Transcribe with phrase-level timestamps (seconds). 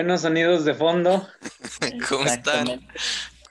[0.00, 1.28] Buenos sonidos de fondo.
[2.08, 2.88] ¿Cómo están?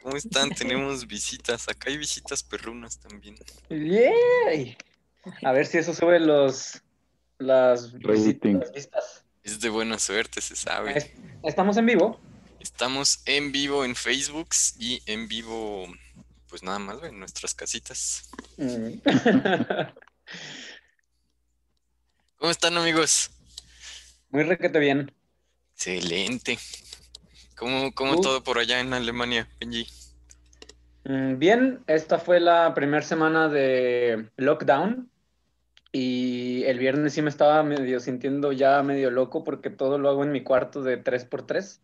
[0.02, 0.50] ¿Cómo están?
[0.50, 1.70] Tenemos visitas.
[1.70, 3.36] Acá hay visitas perrunas también.
[3.70, 4.76] ¡Yay!
[5.44, 6.82] A ver si eso sube los
[7.38, 9.24] las visitas, vistas.
[9.44, 10.98] Es de buena suerte, se sabe.
[10.98, 11.12] Es-
[11.44, 12.20] Estamos en vivo.
[12.60, 15.86] Estamos en vivo en Facebook y en vivo,
[16.48, 18.28] pues nada más, en nuestras casitas.
[18.58, 18.94] Mm.
[22.38, 23.30] ¿Cómo están, amigos?
[24.32, 25.14] Muy requete bien.
[25.80, 26.58] Excelente.
[27.56, 28.22] ¿Cómo, cómo Uh.
[28.22, 29.88] todo por allá en Alemania, Benji?
[31.06, 35.10] Mm, Bien, esta fue la primera semana de lockdown
[35.94, 40.24] y el viernes sí me estaba medio sintiendo ya medio loco porque todo lo hago
[40.24, 41.80] en mi cuarto de 3x3.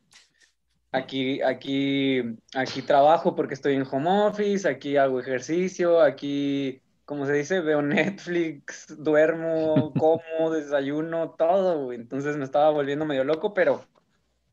[0.91, 2.21] Aquí, aquí,
[2.54, 7.82] aquí trabajo porque estoy en home office, aquí hago ejercicio, aquí, como se dice, veo
[7.82, 11.98] Netflix, duermo, como, desayuno, todo, güey.
[12.00, 13.86] Entonces me estaba volviendo medio loco, pero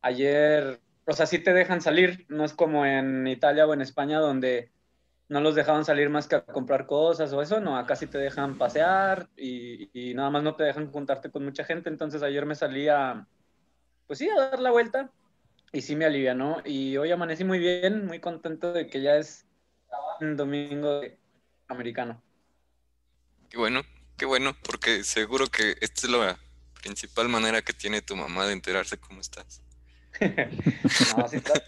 [0.03, 4.19] ayer, o sea, sí te dejan salir, no es como en Italia o en España
[4.19, 4.71] donde
[5.29, 8.19] no los dejaban salir más que a comprar cosas o eso, no, acá sí te
[8.19, 12.45] dejan pasear y, y nada más no te dejan juntarte con mucha gente, entonces ayer
[12.45, 13.27] me salí a,
[14.07, 15.11] pues sí, a dar la vuelta
[15.73, 19.47] y sí me alivianó y hoy amanecí muy bien, muy contento de que ya es
[20.21, 21.01] un domingo
[21.69, 22.23] americano.
[23.53, 23.83] Qué bueno,
[24.17, 26.39] qué bueno, porque seguro que esta es la
[26.81, 29.61] principal manera que tiene tu mamá de enterarse cómo estás.
[31.11, 31.63] No, sí, tra-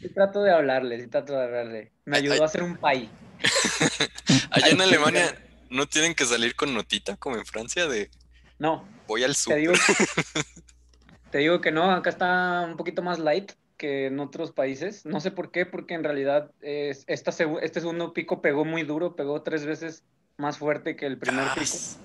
[0.00, 1.92] sí trato de hablarle, sí trato de hablarle.
[2.06, 3.10] Me ayudó a hacer un pay.
[4.52, 8.10] Allá en Alemania no tienen que salir con notita como en Francia de
[8.58, 9.74] No, voy al Te digo,
[11.30, 15.04] te digo que no, acá está un poquito más light que en otros países.
[15.04, 19.14] No sé por qué, porque en realidad es- esta este segundo pico pegó muy duro,
[19.14, 20.04] pegó tres veces
[20.38, 21.60] más fuerte que el primer pico.
[21.60, 22.00] Gas.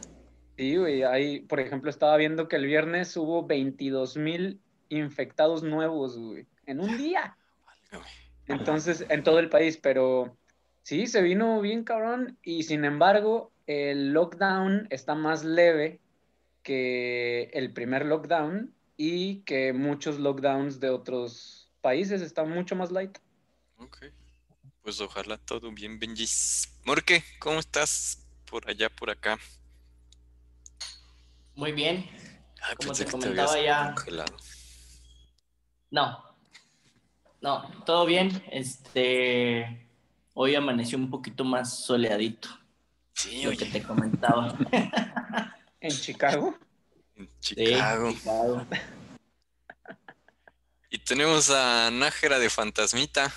[0.57, 6.17] Sí, güey, ahí, por ejemplo, estaba viendo que el viernes hubo 22 mil infectados nuevos,
[6.17, 7.37] güey, en un día.
[8.47, 10.37] Entonces, en todo el país, pero
[10.81, 15.99] sí, se vino bien cabrón y sin embargo, el lockdown está más leve
[16.61, 23.17] que el primer lockdown y que muchos lockdowns de otros países están mucho más light.
[23.77, 24.05] Ok.
[24.81, 26.25] Pues ojalá todo bien, Benji.
[26.85, 28.22] Morque, ¿cómo estás
[28.53, 29.39] por allá, por acá?
[31.55, 32.07] Muy bien.
[32.61, 33.93] Ay, Como pensé te que comentaba habías ya.
[33.95, 34.37] congelado.
[35.89, 36.23] No.
[37.41, 38.43] No, todo bien.
[38.51, 39.89] Este.
[40.35, 42.47] Hoy amaneció un poquito más soleadito.
[43.15, 44.55] Sí, Lo que oye, te comentaba.
[45.81, 46.57] En Chicago,
[47.15, 48.09] en Sí, Chicago.
[48.13, 48.65] Chicago.
[50.89, 53.29] Y tenemos a Nájera de Fantasmita.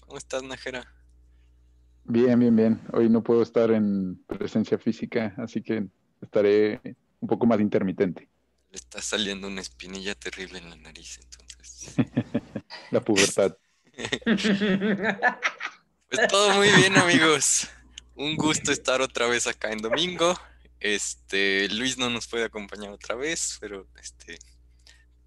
[0.00, 0.86] ¿Cómo estás, Nájera?
[2.10, 2.80] Bien, bien, bien.
[2.94, 5.86] Hoy no puedo estar en presencia física, así que
[6.22, 6.80] estaré
[7.20, 8.30] un poco más intermitente.
[8.70, 11.94] Le está saliendo una espinilla terrible en la nariz, entonces.
[12.90, 13.56] La pubertad.
[16.10, 17.68] Pues todo muy bien, amigos.
[18.14, 20.40] Un gusto estar otra vez acá en domingo.
[20.80, 24.38] Este, Luis no nos puede acompañar otra vez, pero este,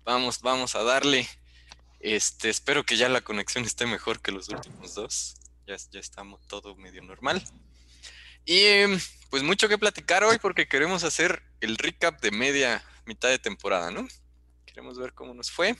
[0.04, 1.28] vamos, vamos a darle.
[2.00, 5.36] Este, espero que ya la conexión esté mejor que los últimos dos.
[5.68, 7.42] Ya, ya estamos todo medio normal.
[8.46, 8.66] Y
[9.30, 13.92] pues mucho que platicar hoy porque queremos hacer el recap de media mitad de temporada,
[13.92, 14.08] ¿no?
[14.66, 15.76] Queremos ver cómo nos fue.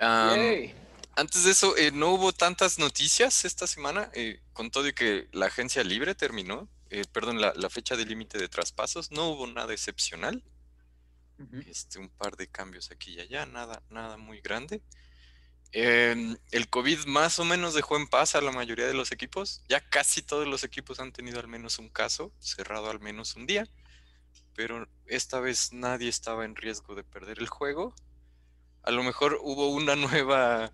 [0.00, 0.74] Yay.
[1.16, 5.28] antes de eso, eh, no hubo tantas noticias esta semana, eh, con todo y que
[5.32, 9.46] la agencia libre terminó, eh, perdón, la, la fecha de límite de traspasos, no hubo
[9.46, 10.42] nada excepcional,
[11.38, 11.62] Ujú.
[11.66, 14.80] este, un par de cambios aquí y allá, nada, nada muy grande.
[15.72, 19.80] El COVID más o menos dejó en paz a la mayoría de los equipos, ya
[19.80, 23.68] casi todos los equipos han tenido al menos un caso, cerrado al menos un día,
[24.54, 27.94] pero esta vez nadie estaba en riesgo de perder el juego.
[28.82, 30.72] A lo mejor hubo una nueva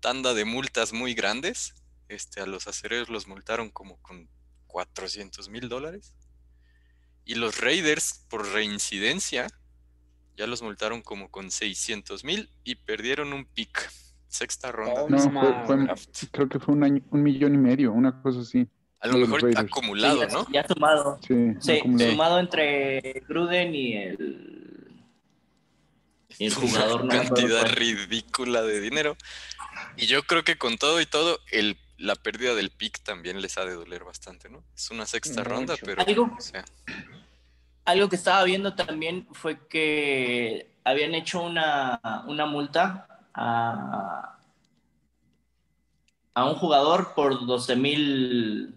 [0.00, 1.74] tanda de multas muy grandes.
[2.08, 4.28] Este, a los acereros los multaron como con
[4.66, 6.14] 400 mil dólares.
[7.24, 9.46] Y los Raiders, por reincidencia,
[10.36, 13.90] ya los multaron como con 600 mil y perdieron un pick.
[14.32, 18.22] Sexta ronda No, fue, fue- creo que fue un, año- un millón y medio, una
[18.22, 18.66] cosa así.
[19.00, 19.66] A lo mejor Raiders.
[19.66, 20.46] acumulado, Sí, ¿no?
[20.50, 21.18] Ya sumado.
[21.26, 22.10] Sí, Sí, acumulado.
[22.12, 24.94] sumado entre Gruden y el.
[26.38, 29.16] y el jugador, Una cantidad ridícula de dinero.
[29.98, 33.58] Y yo creo que con todo y todo, el, la pérdida del pick también les
[33.58, 34.64] ha de doler bastante, ¿no?
[34.74, 36.64] Es una sexta ronda, pero Algo- o sea,
[37.84, 44.38] Algo que estaba viendo también fue que habían hecho una, una multa a,
[46.34, 48.74] a un jugador por 12 mil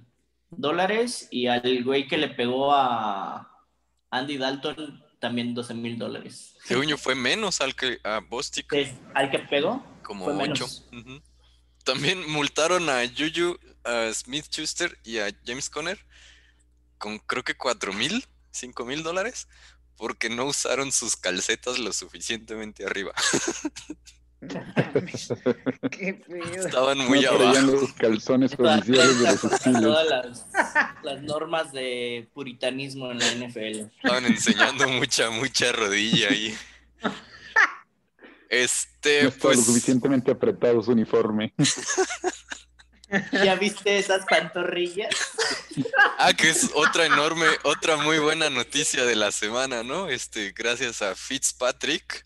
[0.49, 3.51] dólares y al güey que le pegó a
[4.11, 6.55] Andy Dalton también 12 mil dólares.
[6.63, 8.71] Según yo fue menos al que a Bostic,
[9.13, 10.43] Al que pegó, como fue 8.
[10.43, 10.83] menos.
[11.83, 15.99] También multaron a Juju, a Smith Schuster y a James Conner
[16.97, 19.47] con creo que 4 mil, 5 mil dólares
[19.97, 23.13] porque no usaron sus calcetas lo suficientemente arriba.
[25.91, 26.21] Qué.
[26.55, 27.61] Estaban muy no abajo.
[27.61, 29.81] los calzones Todas, oficiales de los Steelers.
[29.83, 30.45] todas las,
[31.03, 33.89] las normas de puritanismo en la NFL.
[33.97, 36.55] Estaban enseñando mucha, mucha rodilla ahí.
[38.49, 39.65] Este, No estaba lo pues.
[39.65, 41.53] suficientemente apretado su uniforme.
[43.31, 45.15] ¿Ya viste esas pantorrillas?
[46.17, 50.09] Ah, que es otra enorme, otra muy buena noticia de la semana, ¿no?
[50.09, 52.25] Este, gracias a Fitzpatrick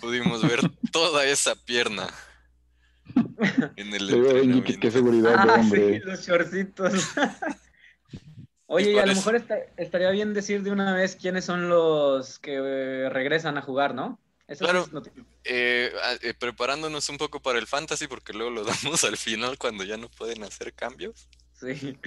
[0.00, 0.60] pudimos ver
[0.92, 2.08] toda esa pierna
[3.76, 6.00] en el Le digo, "Oye, qué, seguridad de Ah, sí, hombre.
[6.04, 6.92] los shortcitos.
[8.66, 12.38] Oye, y a lo mejor esta- estaría bien decir de una vez quiénes son los
[12.38, 14.20] que eh, regresan a jugar, ¿no?
[14.46, 14.86] Eso Claro.
[15.44, 15.92] Eh,
[16.22, 18.64] eh, preparándonos un poco para el fantasy, porque luego lo
[18.98, 21.28] damos al final cuando ya no pueden hacer cambios.
[21.58, 21.98] Sí.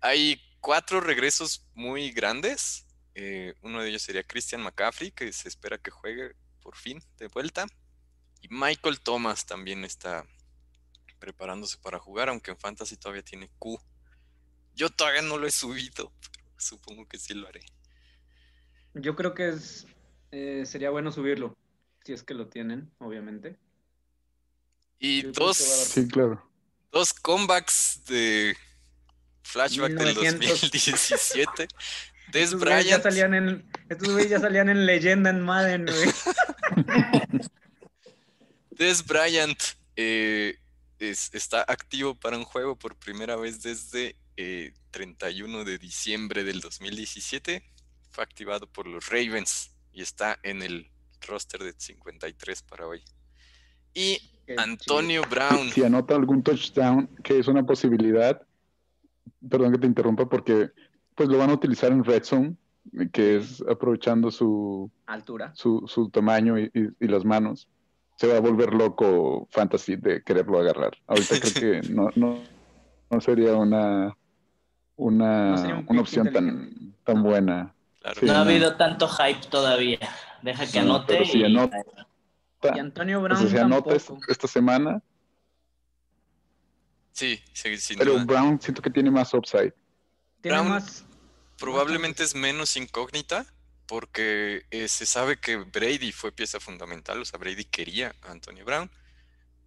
[0.00, 2.86] Hay cuatro regresos muy grandes.
[3.16, 7.28] Eh, uno de ellos sería Christian McCaffrey, que se espera que juegue por fin de
[7.28, 7.64] vuelta.
[8.42, 10.26] Y Michael Thomas también está
[11.20, 13.80] preparándose para jugar, aunque en Fantasy todavía tiene Q.
[14.74, 17.60] Yo todavía no lo he subido, pero supongo que sí lo haré.
[18.94, 19.86] Yo creo que es,
[20.32, 21.56] eh, sería bueno subirlo,
[22.02, 23.56] si es que lo tienen, obviamente.
[24.98, 26.50] Y Yo dos, Sí, claro.
[26.90, 28.56] dos comebacks de
[29.44, 30.60] flashback del 1900.
[30.62, 31.68] 2017.
[32.32, 33.02] Des Estos güeyes ya Bryant.
[33.04, 35.96] salían en, estos güeyes ya salían en leyenda en Madden, güey.
[38.70, 39.58] Des Bryant
[39.96, 40.56] eh,
[40.98, 46.60] es- está activo para un juego por primera vez desde eh, 31 de diciembre del
[46.60, 47.62] 2017.
[48.10, 50.90] Fue activado por los Ravens y está en el
[51.26, 53.02] roster de 53 para hoy.
[53.94, 54.18] Y
[54.58, 55.70] Antonio Brown.
[55.70, 58.46] Si anota algún touchdown, que es una posibilidad,
[59.48, 60.70] perdón que te interrumpa, porque
[61.14, 62.56] pues lo van a utilizar en Red Zone,
[63.12, 64.90] que es aprovechando su.
[65.06, 65.52] Altura.
[65.54, 67.68] su, su tamaño y, y- y las manos.
[68.16, 70.96] Se va a volver loco Fantasy de quererlo agarrar.
[71.06, 71.52] Ahorita creo
[71.82, 72.42] que no, no,
[73.10, 74.16] no sería una,
[74.96, 77.74] una, No sería un una opción tan, tan buena.
[78.00, 78.20] Claro.
[78.20, 79.98] Sí, No ha habido tanto hype todavía.
[80.42, 81.12] Deja que No, anote.
[81.14, 81.84] pero si y- anota-
[82.74, 83.94] Y Antonio Brown se anota
[84.28, 85.02] esta semana,
[87.12, 87.40] Sí,
[87.96, 88.24] pero duda.
[88.24, 89.72] Brown siento que tiene más upside.
[90.42, 91.04] Tiene Brown- más...
[91.58, 93.46] Probablemente es menos incógnita
[93.86, 98.64] porque eh, se sabe que Brady fue pieza fundamental, o sea, Brady quería a Antonio
[98.64, 98.90] Brown.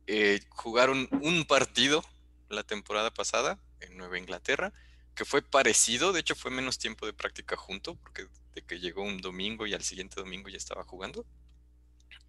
[0.08, 2.04] Eh, jugaron un partido
[2.50, 4.74] la temporada pasada en Nueva Inglaterra,
[5.16, 9.04] que fue parecido, de hecho fue menos tiempo de práctica junto, porque de que llegó
[9.04, 11.26] un domingo y al siguiente domingo ya estaba jugando.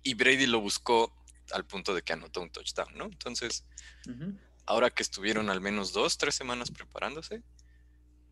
[0.03, 1.15] Y Brady lo buscó
[1.53, 3.05] al punto de que anotó un touchdown, ¿no?
[3.07, 3.65] Entonces,
[4.67, 7.43] ahora que estuvieron al menos dos, tres semanas preparándose,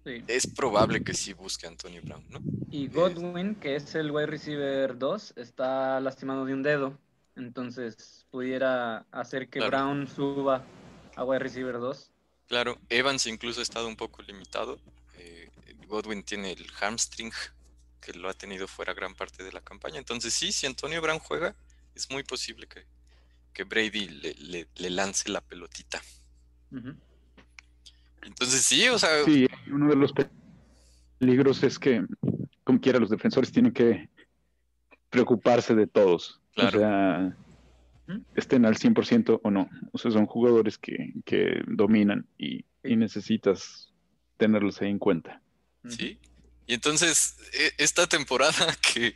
[0.04, 0.24] sí.
[0.26, 2.40] es probable que sí busque a Antonio Brown, ¿no?
[2.70, 6.98] Y Godwin, que es el wide receiver 2, está lastimado de un dedo.
[7.36, 9.70] Entonces pudiera hacer que Claro.
[9.70, 10.64] Brown suba
[11.16, 12.10] a wide receiver 2.
[12.48, 14.78] Claro, Evans incluso ha estado un poco limitado.
[15.16, 15.50] Eh,
[15.86, 17.30] Godwin tiene el hamstring
[18.00, 19.98] que lo ha tenido fuera gran parte de la campaña.
[19.98, 21.54] Entonces sí, si Antonio Brown juega,
[21.94, 22.84] es muy posible que,
[23.52, 26.00] que Brady le, le- le lance la pelotita.
[28.22, 30.28] Entonces sí, o sea, Sí, uno de los pe-
[31.18, 32.04] peligros es que,
[32.64, 34.08] como quiera, los defensores tienen que
[35.10, 36.40] preocuparse de todos.
[36.54, 36.78] Claro.
[36.78, 37.36] O sea,
[38.34, 39.68] estén al 100% o no.
[39.92, 43.92] O sea, son jugadores que, que dominan y, y necesitas
[44.36, 45.40] tenerlos ahí en cuenta.
[45.88, 46.18] Sí.
[46.66, 48.52] Y entonces, e- esta temporada
[48.94, 49.14] que,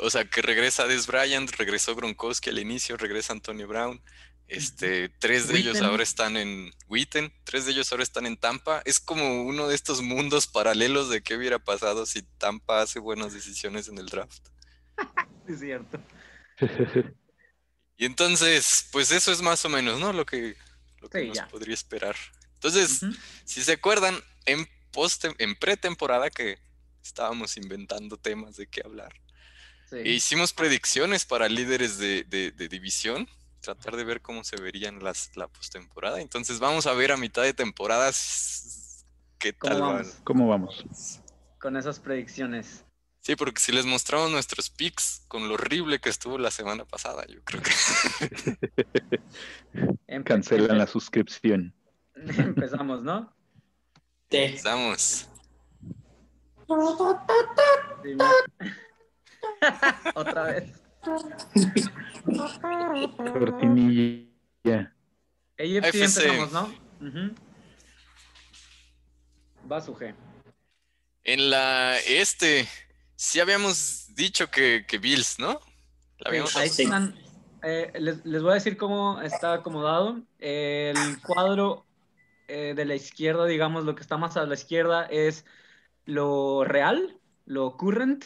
[0.00, 4.00] o sea, que regresa Des Bryant, regresó Gronkowski al inicio, regresa Antonio Brown,
[4.48, 8.82] este, tres de ellos ahora están en Witten, tres de ellos ahora están en Tampa.
[8.84, 13.32] Es como uno de estos mundos paralelos de qué hubiera pasado si Tampa hace buenas
[13.32, 14.42] decisiones en el draft.
[15.48, 16.00] Es cierto.
[18.00, 20.12] Y entonces, pues eso es más o menos, ¿no?
[20.12, 20.56] Lo que,
[21.00, 21.48] lo que Sí, nos ya.
[21.48, 22.14] podría esperar.
[22.54, 23.00] Entonces,
[23.44, 26.58] si se acuerdan, en post, en pretemporada que
[27.02, 29.12] estábamos inventando temas de qué hablar.
[29.90, 29.96] Sí.
[29.96, 33.28] E hicimos predicciones para líderes de, de- de división,
[33.60, 36.20] tratar de ver cómo se verían las, la postemporada.
[36.20, 38.10] Entonces vamos a ver a mitad de temporada
[39.38, 39.92] qué ¿Cómo tal van.
[39.96, 40.16] vamos?
[40.24, 41.20] ¿Cómo vamos?
[41.60, 42.84] Con esas predicciones.
[43.20, 47.26] Sí, porque si les mostramos nuestros picks con lo horrible que estuvo la semana pasada,
[47.26, 47.70] yo creo que
[50.06, 51.74] Empe- Cancelan la suscripción.
[52.14, 53.34] Empezamos, ¿no?
[54.30, 54.38] Sí,
[58.14, 58.24] me-
[60.14, 60.72] Otra vez.
[63.32, 64.92] Cortinilla.
[65.58, 66.74] AFC empezamos, ¿no?
[67.00, 67.34] Ujú.
[69.70, 70.14] Va su G.
[71.24, 72.68] En la este,
[73.16, 75.60] sí habíamos dicho que, que Bills, ¿no?
[76.18, 77.14] La habíamos Ahí están.
[77.62, 80.22] Eh, les, les voy a decir cómo está acomodado.
[80.38, 81.84] El cuadro
[82.50, 85.44] eh, de la izquierda, digamos, lo que está más a la izquierda es
[86.06, 88.24] lo real, lo current,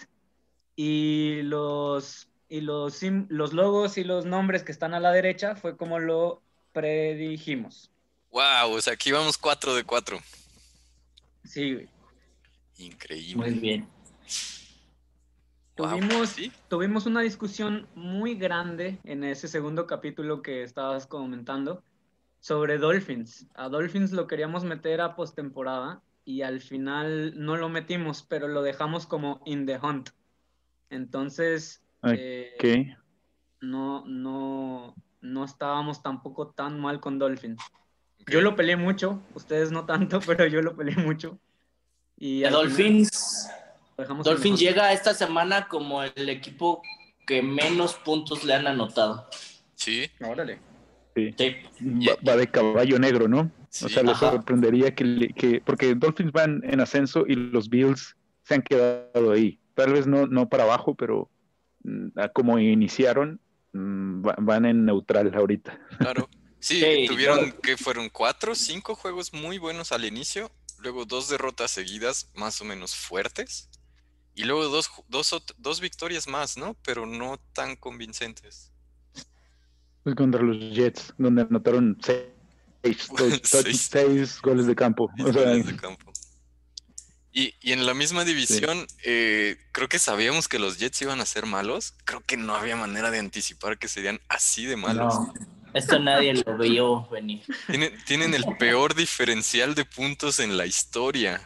[0.77, 5.57] y los, y los, sim- los logos y los nombres que están a la derecha
[5.57, 6.43] fue como lo
[6.73, 7.91] predijimos.
[8.31, 10.19] Wow, o sea, aquí vamos 4 de 4.
[11.45, 11.89] Sí, güey.
[12.77, 13.51] Increíble.
[13.51, 13.89] Muy bien.
[15.75, 16.53] Tuvimos, ¿sí?
[16.69, 21.83] tuvimos una discusión muy grande en ese segundo capítulo que estabas comentando
[22.39, 23.47] sobre Dolphins.
[23.55, 28.61] A Dolphins lo queríamos meter a postemporada y al final no lo metimos, pero lo
[28.61, 30.11] dejamos como in the hunt.
[30.91, 32.15] Entonces, Ok.
[32.19, 32.97] eh,
[33.61, 37.63] no, no, no estábamos tampoco tan mal con Dolphins.
[38.27, 41.39] Yo lo peleé mucho, ustedes no tanto, pero yo lo peleé mucho.
[42.17, 43.49] Y final Dolphins,
[44.25, 46.83] Dolphins llega esta semana como el equipo
[47.27, 49.29] que menos puntos le han anotado.
[49.75, 50.61] Sí, Órale.
[51.17, 51.35] Sí.
[51.39, 51.57] Sí.
[52.09, 53.51] Va, va de caballo negro, ¿no?
[53.69, 53.87] sí.
[53.87, 58.17] O sea, les sorprendería que, le- que- porque Dolphins van en ascenso y los Bills
[58.45, 59.59] se han quedado ahí.
[59.75, 61.29] Tal vez no, no para abajo, pero
[62.35, 63.41] como iniciaron,
[63.73, 65.79] mm, va- van en neutral ahorita.
[65.99, 66.29] Claro.
[66.61, 67.61] Sí, tuvieron no.
[67.61, 72.65] que fueron cuatro, cinco juegos muy buenos al inicio, luego dos derrotas seguidas más o
[72.65, 73.69] menos fuertes,
[74.35, 76.75] y luego dos, dos, dos victorias más, ¿no?
[76.85, 78.73] Pero no tan convincentes.
[80.17, 83.09] Contra los Jets, donde anotaron seis,
[84.43, 85.05] goles de campo.
[85.05, 86.12] O Mis sea, goles de campo.
[87.33, 91.27] Y, y en la misma división, eh, creo que sabíamos que los Jets iban a
[91.27, 91.95] ser malos.
[92.05, 95.15] Creo que no había manera de anticipar que serían así de malos.
[95.15, 95.35] No,
[95.73, 97.43] esto nadie lo vio venir.
[97.67, 101.41] Tienen, tienen el peor diferencial de puntos en la historia.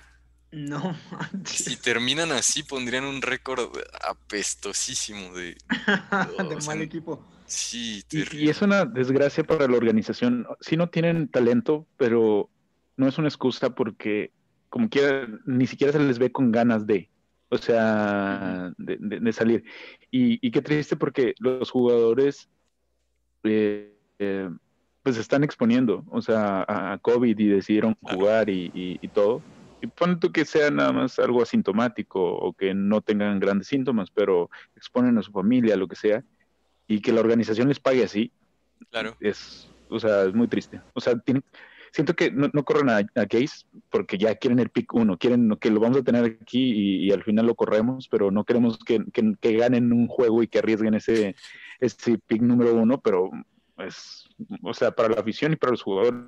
[0.51, 1.65] No, manches.
[1.65, 3.71] Si terminan así, pondrían un récord
[4.09, 5.55] apestosísimo de...
[5.55, 5.57] de
[6.57, 7.25] o sea, mal equipo.
[7.47, 10.49] Sí, y, y es una desgracia para la organización.
[10.61, 12.51] Sí no tienen talento, pero
[12.97, 14.33] no es una excusa porque
[14.77, 17.09] como quiera, ni siquiera se les ve con ganas de,
[17.49, 19.65] o sea, de, de- de salir.
[20.11, 22.51] Y, y qué triste porque los jugadores
[23.43, 24.51] eh, eh,
[25.03, 29.41] pues se están exponiendo, o sea, a, COVID y decidieron jugar y, y- y todo.
[29.81, 34.11] Y pon tú que sea nada más algo asintomático o que no tengan grandes síntomas,
[34.11, 36.23] pero exponen a su familia, lo que sea,
[36.87, 38.31] y que la organización les pague así,
[38.91, 39.17] Claro.
[39.21, 40.83] es, o sea, es muy triste.
[40.93, 41.45] O sea, tienen-
[41.97, 43.27] siento que no, no corren a, a
[43.89, 47.25] porque ya quieren el pick uno, quieren que lo vamos a tener aquí y, al
[47.25, 50.93] final lo corremos, pero no queremos que, que- que ganen un juego y que arriesguen
[50.93, 51.35] ese,
[51.81, 53.31] ese pick número uno, pero
[53.79, 54.29] es,
[54.63, 56.21] o sea, para la afición y para los jugadores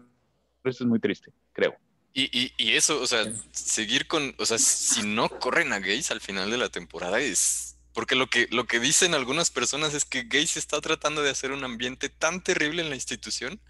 [0.64, 1.74] es muy triste, creo.
[2.14, 6.14] Y, y, y eso, o sea, seguir con, o sea, si no corren a Gaze
[6.14, 7.76] al final de la temporada es...
[7.92, 11.52] Porque lo que, lo que dicen algunas personas es que Gaze está tratando de hacer
[11.52, 13.60] un ambiente tan terrible en la institución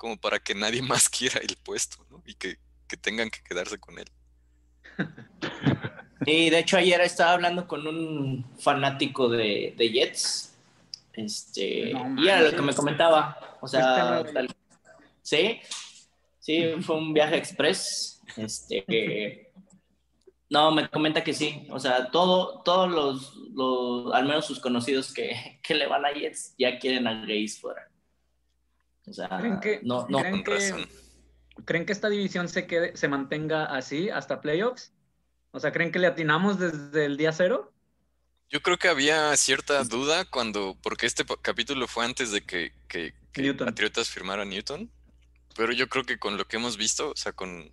[0.00, 2.22] como para que nadie más quiera el puesto, ¿no?
[2.24, 2.56] Y que,
[2.88, 4.06] que tengan que quedarse con él.
[6.26, 10.54] Y de hecho ayer estaba hablando con un fanático de, de Jets.
[11.14, 13.58] Este, No y era lo que me comentaba.
[13.62, 14.54] O sea, tal-
[15.22, 15.60] sí,
[16.38, 18.20] sí, fue un viaje express.
[18.36, 19.50] Este,
[20.50, 21.66] no, me comenta que sí.
[21.70, 26.12] O sea, todo, todos los, los, al menos sus conocidos que, que le van a
[26.12, 27.89] Jets, ya quieren a Grace fuera.
[29.10, 30.88] O sea, ¿Creen que- no, no, creen Con que- razón.
[31.66, 34.92] ¿Creen que esta división se quede, se mantenga así hasta playoffs?
[35.50, 37.72] O sea, ¿creen que le atinamos desde el día cero?
[38.48, 43.12] Yo creo que había cierta duda cuando, porque este capítulo fue antes de que, que.
[43.58, 44.90] Patriotas firmara a Newton,
[45.56, 47.70] pero yo creo que con lo que hemos visto, o sea, con,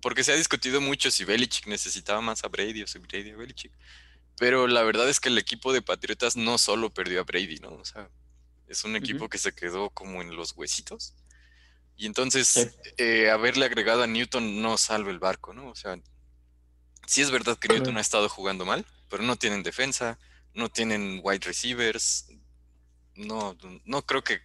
[0.00, 3.36] porque se ha discutido mucho si Belichick necesitaba más a Brady o si Brady a
[3.36, 3.72] Belichick,
[4.38, 7.70] pero la verdad es que el equipo de Patriotas no solo perdió a Brady, ¿no?
[7.70, 8.08] O sea,
[8.68, 11.14] es un equipo que se quedó como en los huesitos.
[11.96, 12.68] Y entonces, Sí.
[12.98, 15.68] eh, haberle agregado a Newton no salva el barco, ¿no?
[15.68, 15.98] O sea,
[17.06, 20.18] sí es verdad que Newton ha estado jugando mal, pero no tienen defensa,
[20.54, 22.28] no tienen wide receivers.
[23.16, 24.40] No, no creo que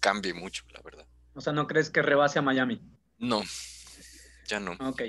[0.00, 1.06] cambie mucho, la verdad.
[1.34, 2.80] O sea, ¿no crees que rebase a Miami?
[3.18, 3.42] No,
[4.48, 4.72] ya no.
[4.80, 5.02] Ok.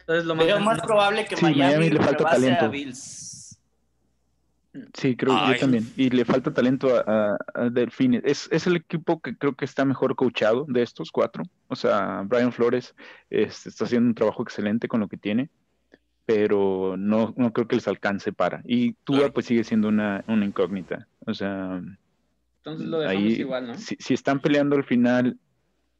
[0.00, 0.46] Entonces lo más...
[0.46, 2.68] veo más probable que Sí, Miami, Miami le falta rebase a.
[2.68, 3.33] Bills.
[4.94, 5.54] Sí, creo Ay.
[5.54, 5.84] yo también.
[5.96, 8.22] Y le falta talento a, a- a Delfines.
[8.24, 11.44] Es, es el equipo que creo que está mejor coachado de estos cuatro.
[11.68, 12.94] O sea, Brian Flores
[13.30, 15.48] este, está haciendo un trabajo excelente con lo que tiene.
[16.26, 18.62] pero no, no creo que les alcance para.
[18.64, 19.32] Y Tua Claro.
[19.34, 21.06] pues sigue siendo una, una incógnita.
[21.26, 21.82] O sea,
[22.58, 23.74] Entonces lo dejamos ahí, igual, ¿no?
[23.74, 25.38] si, si están peleando al final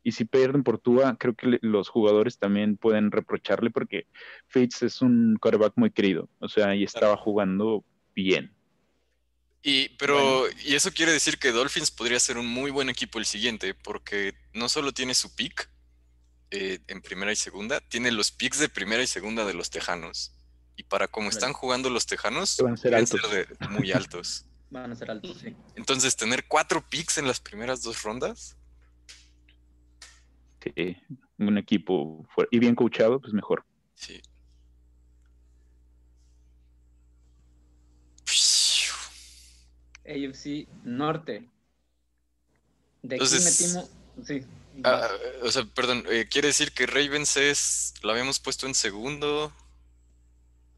[0.02, 4.06] y si pierden por Tua, creo que los jugadores también pueden reprocharle porque
[4.48, 6.28] Fitz es un quarterback muy querido.
[6.40, 8.50] O sea, y estaba jugando bien.
[9.66, 13.24] Y, pero, y eso quiere decir que Dolphins podría ser un muy buen equipo el
[13.24, 15.70] siguiente, porque no solo tiene su pick
[16.50, 20.34] eh, en primera y segunda, tiene los picks de primera y segunda de los Tejanos.
[20.76, 23.20] Y para como están jugando los Tejanos, van a ser altos.
[23.22, 24.44] ser de- muy altos.
[24.70, 25.54] Van a ser altos, sí.
[25.76, 28.56] Entonces, tener cuatro picks en las primeras dos rondas,
[30.62, 30.96] Sí,
[31.38, 33.64] un equipo fuer- y bien coachado, pues mejor.
[33.94, 34.20] sí.
[40.06, 41.48] AFC Norte.
[43.02, 43.90] De aquí Entonces- metimos.
[44.26, 44.44] Sí.
[44.84, 45.08] Ah,
[45.42, 49.52] o sea, perdón, eh, quiere decir que Ravens es, lo habíamos puesto en segundo.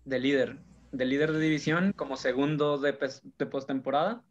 [0.04, 0.56] de líder.
[0.92, 2.97] De líder de división como segundo de,
[3.38, 4.23] de postemporada.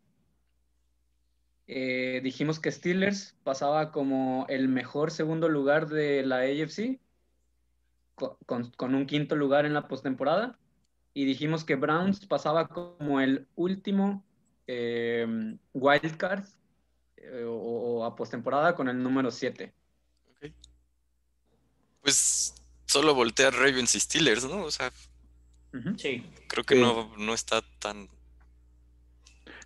[1.68, 7.00] Eh, dijimos que Steelers pasaba como el mejor segundo lugar de la AFC,
[8.16, 10.58] co- con, con un quinto lugar en la postemporada.
[11.14, 14.24] Y dijimos que Browns pasaba como el último
[14.68, 16.44] eh, wild card
[17.18, 19.74] eh, o, o a postemporada con el número 7.
[20.32, 20.52] Ok.
[22.02, 22.54] Pues
[22.86, 24.64] solo voltea Ravens y Steelers, ¿no?
[24.64, 24.92] O sea,
[25.98, 26.24] Sí.
[26.48, 26.82] creo que Sí.
[26.82, 28.08] no, no está tan...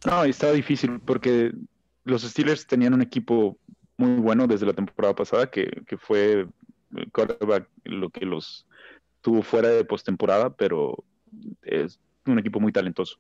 [0.06, 1.52] No, y estaba difícil porque
[2.04, 3.58] los Steelers tenían un equipo
[3.98, 6.48] muy bueno desde la temporada pasada, que, que fue
[7.12, 8.66] quarterback lo que los
[9.22, 11.04] tuvo fuera de postemporada, pero
[11.62, 13.20] es un equipo muy talentoso.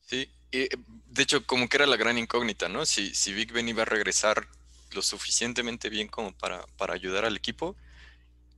[0.00, 0.68] Sí, eh,
[1.06, 2.86] de hecho, como que era la gran incógnita, ¿no?
[2.86, 4.46] Si, si Big Ben iba a regresar
[4.92, 7.76] lo suficientemente bien como para, para ayudar al equipo.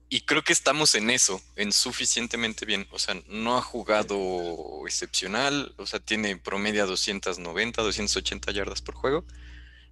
[0.07, 2.87] Y creo que estamos en eso, en suficientemente bien.
[2.91, 9.25] O sea, no ha jugado excepcional, o sea, tiene promedia 290, 280 yardas por juego,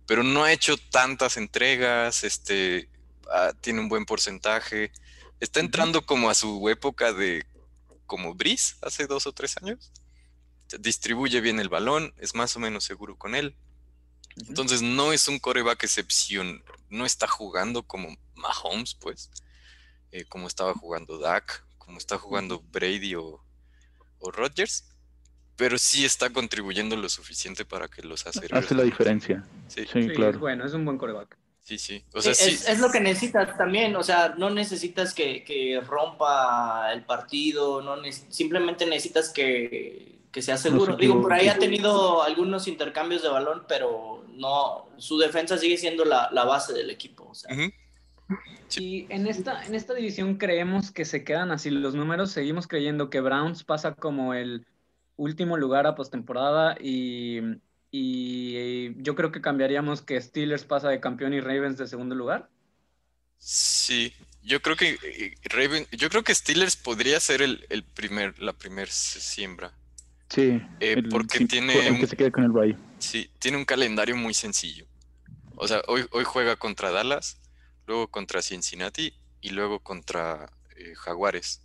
[0.06, 2.90] pero no ha hecho tantas entregas, este,
[3.32, 4.92] ah, tiene un buen porcentaje.
[5.40, 7.46] Está entrando como a su época de
[8.06, 9.92] como Breeze hace dos o tres años
[10.80, 13.56] distribuye bien el balón, es más o menos seguro con él.
[14.48, 19.30] Entonces no es un coreback excepción, no está jugando como Mahomes, pues,
[20.12, 23.44] eh, como estaba jugando Dak, como está jugando Brady o,
[24.20, 24.86] o Rodgers,
[25.56, 28.66] pero sí está contribuyendo lo suficiente para que los aceleros.
[28.66, 29.44] Hace la diferencia.
[29.68, 30.40] Sí, Sí, Sí, es claro.
[30.40, 31.38] bueno, es un buen coreback.
[31.62, 32.04] sí, sí.
[32.14, 32.56] O Sí, sea, sí.
[32.56, 37.84] es, es lo que necesitas también, o sea, no necesitas que, que rompa el partido,
[37.84, 40.94] no neces- simplemente necesitas que, que sea seguro.
[40.94, 45.78] se Digo, por ahí ha tenido algunos intercambios de balón, pero no, su defensa sigue
[45.78, 47.30] siendo la, la base del equipo.
[47.30, 47.72] O sea, Ujú.
[48.76, 53.12] Y en esta, en esta división creemos que se quedan así los números, seguimos creyendo
[53.12, 54.66] que Browns pasa como el
[55.18, 57.40] último lugar a postemporada y,
[57.92, 62.50] y yo creo que cambiaríamos que Steelers pasa de campeón y Ravens de segundo lugar.
[63.38, 68.40] Sí, yo creo que eh, Raven, yo creo que Steelers podría ser el, el primer,
[68.40, 69.74] la primer siembra.
[70.34, 72.76] Sí, Eh, el- porque sí, tiene el un- que se quede con el Valle.
[72.98, 74.88] Sí, tiene un calendario muy sencillo.
[75.56, 77.40] O sea, hoy, hoy juega contra Dallas,
[77.86, 81.62] luego contra Cincinnati y luego contra eh, Jaguares.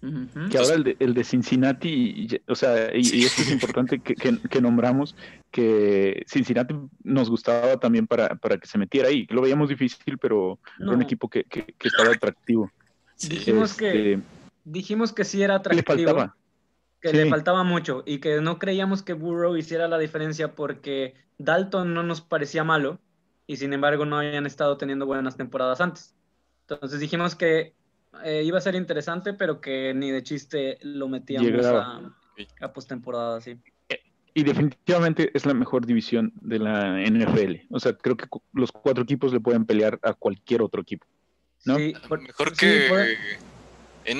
[0.00, 0.48] Ujú.
[0.50, 1.88] Que ahora el de, el de Cincinnati,
[2.32, 3.18] y- o sea, y, Sí.
[3.18, 5.14] y esto es importante que, que- que nombramos,
[5.50, 6.74] que Cincinnati
[7.04, 9.26] nos gustaba también para, para que se metiera ahí.
[9.28, 12.70] Lo veíamos difícil, pero era un No, equipo que, que- que estaba atractivo.
[13.16, 14.22] Sí, Dijimos que- Este,
[14.64, 16.36] dijimos que sí era le atractivo, faltaba.
[17.02, 17.16] Que sí.
[17.16, 22.02] le faltaba mucho y que no creíamos que Burrow hiciera la diferencia porque Dalton no
[22.02, 22.98] nos parecía malo
[23.46, 26.14] y sin embargo no habían estado teniendo buenas temporadas antes.
[26.68, 27.74] Entonces dijimos que
[28.24, 32.12] eh, iba a ser interesante, pero que ni de chiste lo metíamos Llegaba.
[32.60, 33.58] a, a postemporada, sí.
[34.34, 37.66] Y definitivamente es la mejor división de la NFL.
[37.68, 41.06] O sea, creo que los cuatro equipos le pueden pelear a cualquier otro equipo.
[41.66, 41.76] ¿No?
[41.76, 42.88] Sí, por- mejor sí, que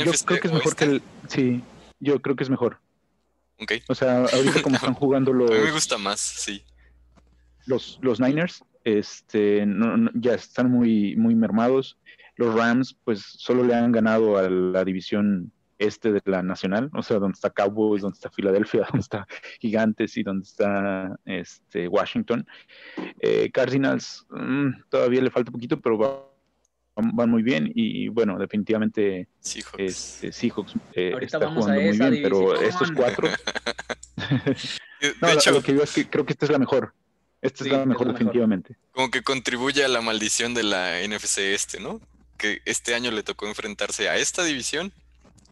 [0.04, 0.96] Yo creo que es mejor que Oeste.
[0.96, 1.02] el.
[1.28, 1.62] Sí,
[2.02, 2.78] yo creo que es mejor.
[3.58, 6.62] Ok, O sea, ahorita como están jugando los, a mí me gusta más, sí.
[7.66, 11.98] los, los Niners, este, no- no- ya están muy, muy mermados.
[12.36, 17.02] Los Rams, pues solo le han ganado a la división este de la nacional, o
[17.02, 19.26] sea, donde está Cowboys, donde está Filadelfia, donde está
[19.60, 22.46] Gigantes y donde está este, Washington.
[23.20, 26.26] Eh, Cardinals mm, todavía le falta poquito, pero va-
[26.96, 29.74] van, muy bien y bueno, definitivamente Seahawks.
[29.78, 33.28] este, Seahawks eh, está jugando muy bien, pero estos cuatro,
[35.00, 36.94] De no, lo- hecho, lo que digo es que creo que esta es la mejor.
[37.40, 38.18] Esta Sí, es la es mejor la mejor.
[38.26, 38.76] definitivamente.
[38.92, 42.00] como que contribuye a la maldición de la NFC este, ¿no?
[42.38, 44.92] Que este año le tocó enfrentarse a esta división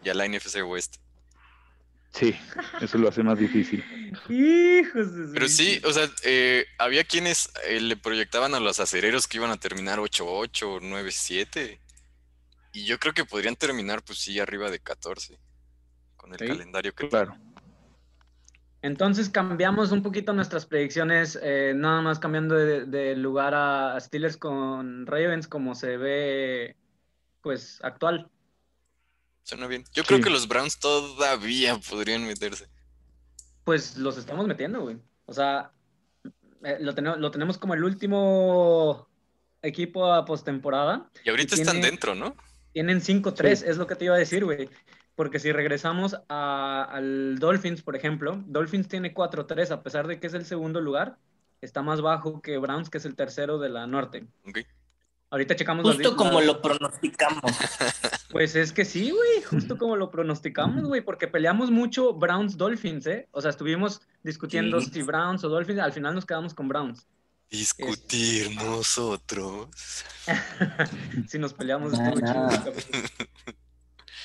[0.04, 0.96] y a la NFC West.
[2.12, 2.34] Sí,
[2.80, 3.84] eso lo hace más difícil.
[4.28, 8.80] Hijos de su Pero sí, o sea, eh, había quienes eh, le proyectaban a los
[8.80, 11.78] acereros que iban a terminar 8-8 o 9-7.
[12.72, 15.38] Y yo creo que podrían terminar, pues sí, arriba de 14.
[16.16, 16.46] Con el Sí.
[16.46, 17.36] calendario que Claro.
[18.82, 24.36] Entonces cambiamos un poquito nuestras predicciones, eh, nada más cambiando de, de lugar a Steelers
[24.38, 26.76] con Ravens como se ve,
[27.42, 28.30] pues, actual.
[29.50, 29.84] Suena bien.
[29.92, 32.68] Yo creo que los Browns todavía podrían meterse.
[33.64, 34.96] Pues los estamos metiendo, güey.
[35.26, 35.72] O sea,
[36.64, 39.08] eh, lo, tenemos, lo tenemos como el último
[39.62, 41.10] equipo a postemporada.
[41.24, 42.34] Y ahorita Y están dentro, ¿no?
[42.72, 43.64] Tienen 5-3, Sí.
[43.66, 44.70] es lo que te iba a decir, güey.
[45.16, 50.28] Porque si regresamos a- al Dolphins, por ejemplo, Dolphins tiene 4-3, a pesar de que
[50.28, 51.18] es el segundo lugar,
[51.60, 54.24] está más bajo que Browns, que es el tercero de la norte.
[54.48, 54.60] Ok.
[55.30, 57.42] Ahorita checamos Justo como lo pronosticamos.
[58.30, 63.28] Pues es que sí, güey, justo como lo pronosticamos, güey, porque peleamos mucho Browns-Dolphins, ¿eh?
[63.32, 64.90] O sea, estuvimos discutiendo Sí.
[64.92, 67.08] si Browns o Dolphins, al final nos quedamos con Browns.
[67.50, 69.68] Discutir nosotros.
[71.28, 72.48] Si nos peleamos, Nah, capítulo.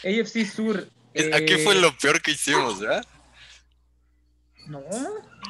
[0.04, 0.88] AFC Sur.
[1.34, 3.04] Aquí eh, fue lo peor que hicimos, ¿verdad?
[4.68, 4.84] No.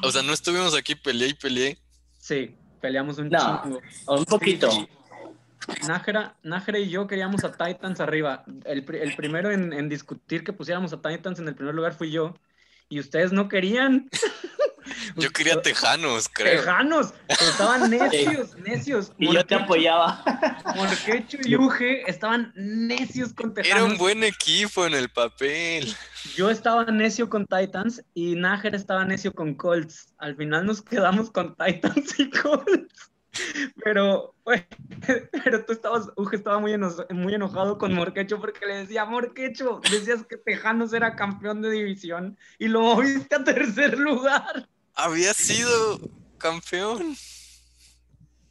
[0.01, 1.77] O sea, no estuvimos aquí peleé y peleé.
[2.19, 3.61] Sí, peleamos un No.
[3.63, 3.81] chingo.
[4.07, 4.69] Un poquito.
[5.87, 8.43] Nájera, Nájera y yo queríamos a Titans arriba.
[8.65, 11.93] El, pri- el primero en, en discutir que pusiéramos a Titans en el primer lugar
[11.93, 12.35] fui yo.
[12.89, 14.09] Y ustedes no querían.
[15.15, 16.59] Yo quería Tejanos, creo.
[16.61, 17.13] Tejanos.
[17.27, 19.11] Estaban necios, necios.
[19.17, 20.23] Y yo te Morquecho- apoyaba.
[20.75, 23.75] Morquecho y Uge estaban necios con Tejanos.
[23.77, 25.91] Era un buen equipo en el papel.
[26.35, 30.13] Yo estaba necio con Titans y Nájera estaba necio con Colts.
[30.19, 33.11] Al final nos quedamos con Titans y Colts.
[33.83, 34.65] Pero, güey,
[35.43, 39.81] pero tú estabas, Uge estaba muy, eno- muy enojado con Morquecho porque le decía, Morquecho,
[39.91, 44.67] decías que Tejanos era campeón de división y lo moviste a tercer lugar.
[44.93, 45.99] Había sido
[46.37, 47.15] campeón.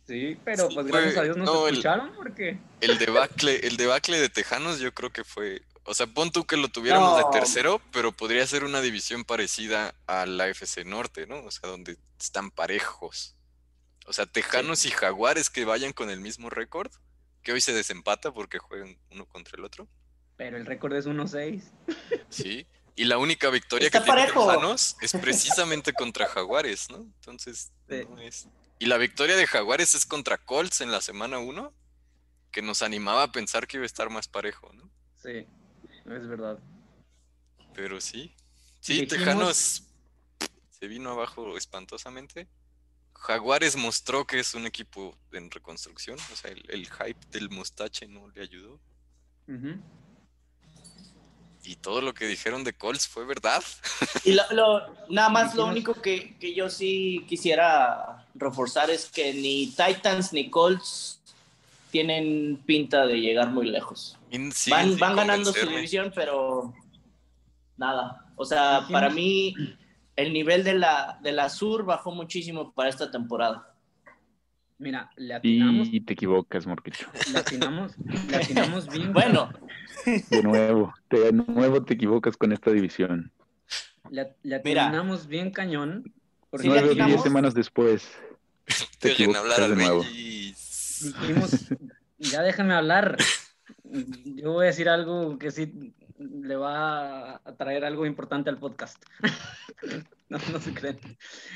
[0.06, 2.58] Sí, pero Sí, pues fue- gracias a Dios nos no, el- escucharon porque...
[2.80, 5.62] El debacle, el debacle de Tejanos yo creo que fue.
[5.86, 7.26] O sea, pon tú que lo tuviéramos No.
[7.30, 11.42] de tercero, pero podría ser una división parecida a la FC Norte, ¿no?
[11.44, 13.34] O sea, donde están parejos.
[14.04, 16.90] O sea, Tejanos y Jaguares que vayan con el mismo récord,
[17.42, 19.88] que hoy se desempata porque juegan uno contra el otro.
[20.36, 21.62] Pero el récord es 1-6.
[22.28, 22.66] Sí.
[22.96, 24.46] Y la única victoria Está que tiene parejo.
[24.46, 26.98] Tejanos es precisamente contra Jaguares, ¿no?
[26.98, 28.02] Entonces, Sí.
[28.08, 28.48] no es.
[28.78, 31.72] Y la victoria de Jaguares es contra Colts en la semana 1,
[32.50, 34.90] que nos animaba a pensar que iba a estar más parejo, ¿no?
[35.22, 35.46] Sí,
[36.06, 36.58] es verdad.
[37.74, 38.34] Pero sí.
[38.80, 39.84] Sí, Tejanos
[40.70, 42.48] se vino abajo espantosamente.
[43.26, 46.18] Jaguares mostró que es un equipo en reconstrucción.
[46.32, 48.78] O sea, el, el hype del mostache no le ayudó.
[51.62, 53.62] Y todo lo que dijeron de Colts fue verdad.
[54.24, 59.32] Y lo, lo- nada más lo único que, que yo sí quisiera reforzar es que
[59.32, 61.20] ni Titans ni Colts
[61.90, 64.18] tienen pinta de llegar muy lejos.
[64.70, 66.74] Van, van ganando su división, pero
[67.78, 68.26] nada.
[68.36, 69.54] O sea, para mí
[70.16, 73.74] el nivel de la, de la Sur bajó muchísimo para esta temporada.
[74.78, 77.06] Mira, le atinamos, Y te equivocas, Morquicho.
[77.32, 77.92] le atinamos,
[78.28, 79.12] le atinamos bien.
[79.12, 79.50] Bueno,
[80.30, 83.32] De nuevo, de nuevo te equivocas con esta división.
[84.10, 84.86] Le, le Mira.
[84.88, 86.12] atinamos bien cañón.
[86.50, 88.10] Porque Sí, Nueve o diez semanas después.
[88.98, 90.02] Te oyen equivocas hablar al de nuevo.
[90.02, 91.66] Dijimos,
[92.18, 93.16] ya déjame hablar.
[93.84, 99.02] Yo voy a decir algo que sí le va a traer algo importante al podcast.
[100.28, 100.98] no, no se creen.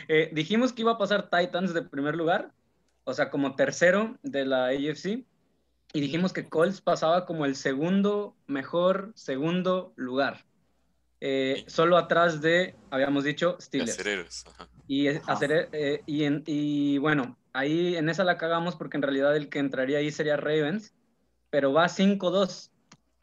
[0.09, 2.53] Eh, dijimos que iba a pasar Titans de primer lugar,
[3.05, 5.25] o sea, como tercero de la AFC.
[5.94, 10.44] Y dijimos que Colts pasaba como el segundo mejor segundo lugar.
[11.21, 13.92] Eh, solo atrás de, habíamos dicho, Steelers.
[13.92, 14.68] Acereros, ajá.
[14.87, 15.33] Y, Ajá.
[15.33, 19.49] hacer, eh, y, en- y bueno, ahí en esa la cagamos porque en realidad el
[19.49, 20.94] que entraría ahí sería Ravens,
[21.51, 22.71] pero va 5-2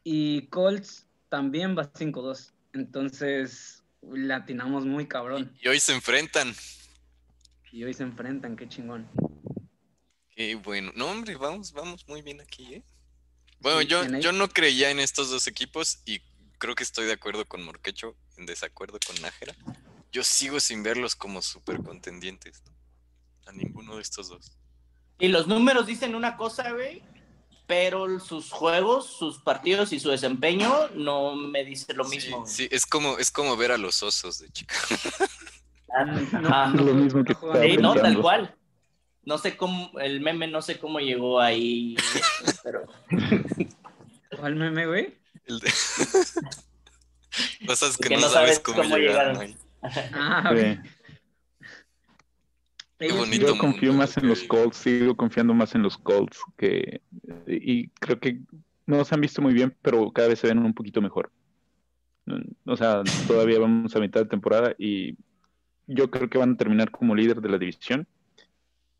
[0.04, 2.52] y Colts también va 5-2.
[2.74, 5.52] Entonces, le atinamos muy cabrón.
[5.60, 6.54] Y hoy se enfrentan.
[7.72, 9.08] Y hoy se enfrentan, qué chingón.
[10.30, 10.92] Qué bueno.
[10.94, 12.84] No, hombre, vamos, vamos muy bien aquí, ¿eh?
[13.60, 16.20] Bueno, Sí, yo, yo no creía en estos dos equipos y
[16.58, 19.54] creo que estoy de acuerdo con Morquecho, en desacuerdo con Nájera.
[20.12, 22.72] Yo sigo sin verlos como súper contendientes, ¿no?
[23.46, 24.52] A ninguno de estos dos.
[25.18, 27.02] y los números dicen una cosa, güey,
[27.66, 32.40] pero sus juegos, sus partidos y su desempeño no me dice lo Sí, mismo.
[32.42, 32.52] güey.
[32.52, 34.74] Sí, es como, es como ver a los osos de chica.
[35.88, 36.68] Ajá.
[36.74, 37.34] Lo mismo que.
[37.34, 38.54] Sí, no, tal cual.
[39.24, 41.96] No sé cómo, el meme no sé cómo llegó ahí,
[42.62, 42.86] pero
[44.38, 45.18] ¿Cuál meme, güey?
[45.46, 45.72] El de-
[47.66, 49.56] Cosas que Que no, no sabes sabes cómo, cómo llegaron llegaron.
[49.82, 50.10] ahí.
[50.14, 50.78] Ah, Sí.
[52.98, 53.46] Qué bonito.
[53.46, 57.02] Yo confío más en los Colts, sigo confiando más en los Colts que
[57.46, 58.40] y creo que
[58.86, 61.30] no se han visto muy bien, pero cada vez se ven un poquito mejor.
[62.64, 65.16] O sea, todavía vamos a mitad de temporada y
[65.86, 68.06] yo creo que van a terminar como líder de la división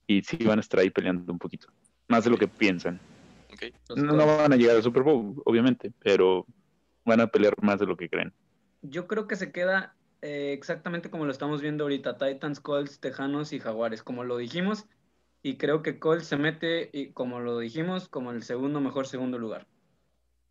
[0.07, 1.69] y sí van a estar ahí peleando un poquito,
[2.09, 3.01] más de lo que piensan.
[3.97, 6.47] No, no van a llegar al Super Bowl, obviamente, pero
[7.05, 8.33] van a pelear más de lo que creen.
[8.83, 13.53] Yo creo que se queda eh, exactamente como lo estamos viendo ahorita, Titans, Colts, Tejanos
[13.53, 14.87] y Jaguares, como lo dijimos,
[15.43, 19.39] y creo que Colts se mete, y como lo dijimos, como el segundo mejor segundo
[19.39, 19.67] lugar.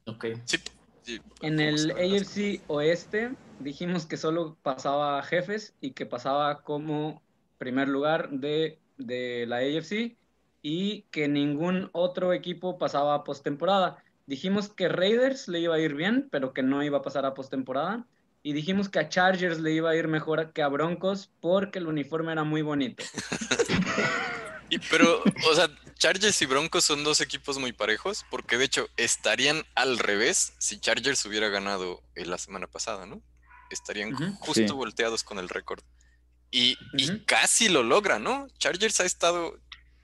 [0.06, 0.26] Ok.
[0.46, 0.58] Sí.
[1.02, 7.22] sí, En el AFC Oeste dijimos que solo pasaba Jefes y que pasaba como
[7.58, 10.18] primer lugar de, de la AFC
[10.62, 14.04] y que ningún otro equipo pasaba a postemporada.
[14.26, 17.34] Dijimos que Raiders le iba a ir bien, pero que no iba a pasar a
[17.34, 18.08] postemporada.
[18.48, 21.88] Y dijimos que a Chargers le iba a ir mejor que a Broncos porque el
[21.88, 23.04] uniforme era muy bonito.
[24.70, 28.88] Y pero, o sea, Chargers y Broncos son dos equipos muy parejos, porque de hecho
[28.98, 33.22] estarían al revés si Chargers hubiera ganado la semana pasada, ¿no?
[33.70, 34.74] Estarían justo Sí.
[34.74, 35.82] volteados con el récord.
[36.50, 38.48] Y, y casi lo logra, ¿no?
[38.58, 39.60] Chargers ha estado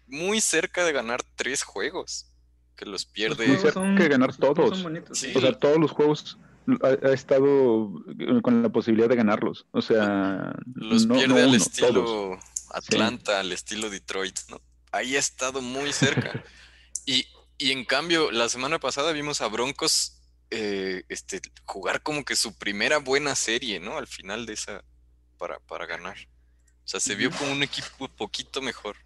[0.05, 2.27] muy cerca de ganar tres juegos,
[2.75, 3.47] que los pierde.
[3.47, 4.69] Muy cerca de ganar los todos.
[4.77, 5.31] son bonitos, Sí.
[5.31, 5.37] sí.
[5.37, 6.37] O sea, todos los juegos
[6.83, 7.91] ha, ha estado
[8.41, 9.65] con la posibilidad de ganarlos.
[9.71, 12.43] O sea, Los no- pierde no al uno, estilo todos.
[12.73, 14.61] Atlanta, al estilo Detroit, ¿no?
[14.91, 16.43] Ahí ha estado muy cerca.
[17.05, 17.25] y,
[17.57, 20.17] y en cambio, la semana pasada vimos a Broncos
[20.49, 23.97] eh, este, jugar como que su primera buena serie, ¿no?
[23.97, 24.83] Al final de esa,
[25.37, 26.17] para, para ganar.
[26.83, 28.97] O sea, se vio como un equipo poquito mejor.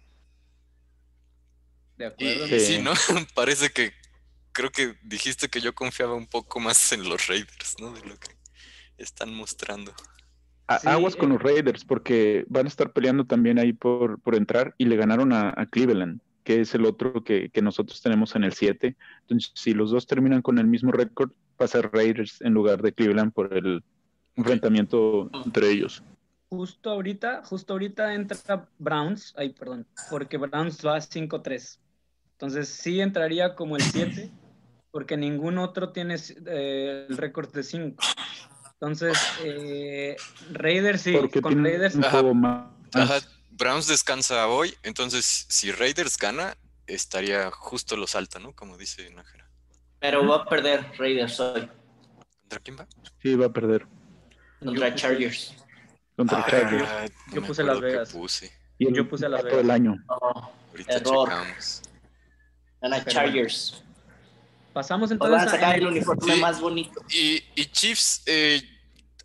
[1.96, 2.46] De acuerdo.
[2.46, 2.66] y Sí.
[2.76, 2.92] sí, ¿no?
[3.34, 3.92] Parece que
[4.56, 7.92] creo que dijiste que yo confiaba un poco más en los Raiders, ¿no?
[7.92, 8.30] De lo que
[8.96, 9.92] están mostrando.
[10.66, 11.34] A- Sí, aguas con eh.
[11.34, 15.32] los Raiders porque van a estar peleando también ahí por, por entrar y le ganaron
[15.34, 18.96] a, a Cleveland, que es el otro que, que nosotros tenemos en el 7.
[19.22, 23.32] Entonces, si los dos terminan con el mismo récord, pasa Raiders en lugar de Cleveland
[23.34, 23.84] por el
[24.36, 26.02] enfrentamiento entre ellos.
[26.48, 31.78] Justo ahorita, justo ahorita entra Browns, ay, perdón, porque Browns va 5-3.
[32.32, 34.30] Entonces sí entraría como el 7,
[34.96, 38.02] porque ningún otro tiene eh, el récord de 5.
[38.72, 40.16] Entonces, eh,
[40.52, 42.70] Raiders sí, Porque con Raiders, un juego más.
[42.94, 43.18] Ajá,
[43.50, 46.56] Browns descansa hoy, entonces si Raiders gana,
[46.86, 48.54] estaría justo lo salta, ¿no?
[48.54, 49.46] Como dice Nájera.
[49.98, 51.68] Pero va a perder Raiders hoy
[52.40, 52.86] ¿Contra quién va?
[53.20, 53.86] Sí, va a perder
[54.60, 55.54] contra Yo puse- Chargers.
[56.16, 57.12] contra Ah, Chargers.
[57.26, 58.12] no Yo puse Las Vegas.
[58.12, 58.50] puse.
[58.78, 59.74] Y el yo puse a Las todo el Vegas.
[59.74, 59.94] año.
[60.08, 61.28] No, Ahorita Error.
[61.28, 61.82] checamos.
[62.80, 63.82] gana Pero Chargers.
[64.76, 66.38] Pasamos entonces a sacar a- el uniforme Sí.
[66.40, 67.00] más bonito.
[67.08, 68.60] Y, y Chiefs, eh,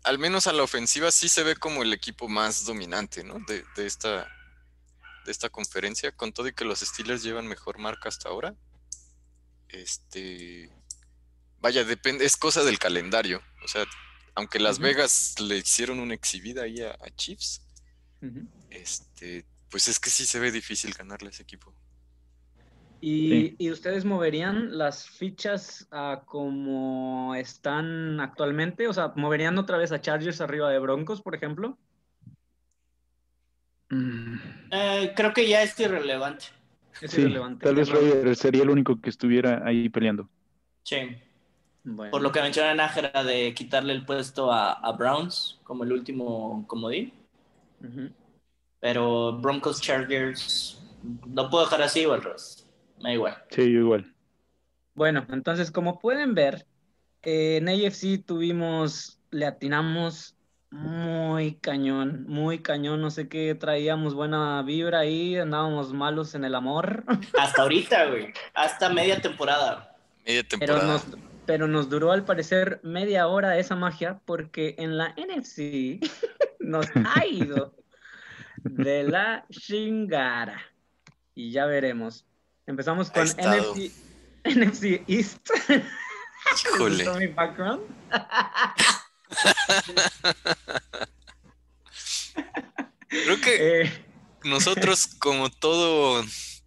[0.02, 3.38] al menos a la ofensiva, sí se ve como el equipo más dominante, ¿no?
[3.46, 4.26] De, de esta,
[5.26, 8.54] de esta conferencia, con todo y que los Steelers llevan mejor marca hasta ahora.
[9.68, 10.70] Este.
[11.60, 13.42] Vaya, depende, es cosa del calendario.
[13.62, 13.84] O sea,
[14.34, 14.78] aunque Las.
[14.78, 17.60] Vegas le hicieron una exhibida ahí a, a Chiefs,
[18.70, 21.74] este, pues es que sí se ve difícil ganarle a ese equipo.
[23.04, 23.56] Y, Sí.
[23.58, 30.00] y ustedes moverían las fichas a como están actualmente, o sea, moverían otra vez a
[30.00, 31.76] Chargers arriba de Broncos, por ejemplo.
[33.90, 34.36] Mm,
[34.70, 36.46] Eh, creo que ya es irrelevante.
[37.00, 37.64] Es Sí, irrelevante.
[37.64, 37.96] tal vez ¿no?
[37.96, 40.28] Raiders sería el único que estuviera ahí peleando.
[40.84, 41.16] Sí.
[41.84, 42.12] Bueno.
[42.12, 46.64] Por lo que menciona Nájera de quitarle el puesto a, a Browns como el último
[46.68, 47.12] comodín.
[47.82, 48.10] Ujú.
[48.78, 50.80] Pero Broncos Chargers
[51.34, 52.61] lo puedo dejar así o al revés.
[52.98, 53.44] Me da igual.
[53.50, 54.14] Sí, yo igual.
[54.94, 56.66] Bueno, entonces, como pueden ver,
[57.22, 60.36] eh, en AFC tuvimos, le atinamos
[60.72, 66.54] muy cañón, muy cañón, no sé qué, traíamos buena vibra ahí, andábamos malos en el
[66.54, 67.04] amor,
[67.38, 68.32] Hasta ahorita, güey.
[68.54, 69.96] Hasta media temporada.
[70.26, 70.86] Media pero temporada.
[70.86, 71.06] nos,
[71.46, 76.00] pero nos duró al parecer media hora esa magia, porque en la NFC
[76.60, 77.74] nos ha ido
[78.64, 80.60] de la chingada.
[81.34, 82.26] Y ya veremos.
[82.66, 83.26] Empezamos con.
[83.26, 83.92] NFC,
[84.44, 85.48] NFC East.
[85.68, 87.18] ¿Les Híjole.
[87.18, 87.82] mi background?
[93.08, 94.06] Creo que Eh,
[94.44, 96.62] nosotros, como todos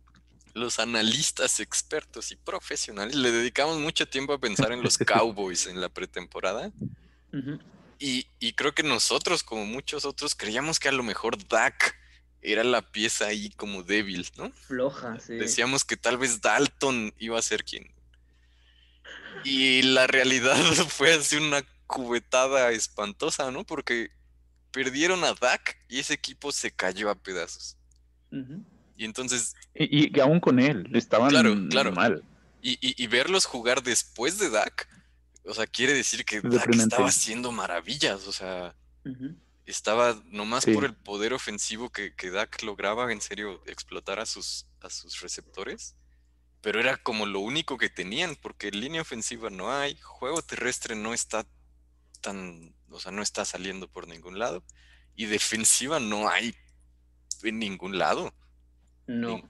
[0.53, 5.81] los analistas expertos y profesionales, le dedicamos mucho tiempo a pensar en los Cowboys en
[5.81, 6.71] la pretemporada.
[7.99, 11.97] Y, y creo que nosotros, como muchos otros, creíamos que a lo mejor Dak
[12.51, 14.51] era la pieza ahí como débil, ¿no?
[14.51, 15.33] floja, sí.
[15.33, 17.91] Decíamos que tal vez Dalton iba a ser quien.
[19.43, 20.55] Y la realidad
[20.89, 23.63] fue así una cubetada espantosa, ¿no?
[23.63, 24.09] Porque
[24.71, 27.77] perdieron a Dak y ese equipo se cayó a pedazos.
[28.97, 31.91] Y entonces, Y, y aún con él, estaban Claro, claro.
[31.93, 32.23] mal.
[32.61, 34.89] y, y- y verlos jugar después de Dak,
[35.45, 38.75] o sea, quiere decir que Dak estaba haciendo maravillas, o sea.
[39.71, 40.73] Estaba nomás Sí.
[40.73, 45.21] por el poder ofensivo que, que Dak lograba en serio explotar a sus, a sus
[45.21, 45.95] receptores.
[46.61, 51.13] Pero era como lo único que tenían, porque línea ofensiva no hay, juego terrestre no
[51.13, 51.45] está
[52.21, 54.63] tan, o sea, no está saliendo por ningún lado,
[55.15, 56.55] y defensiva no hay
[57.43, 58.33] en ningún lado.
[59.05, 59.47] No.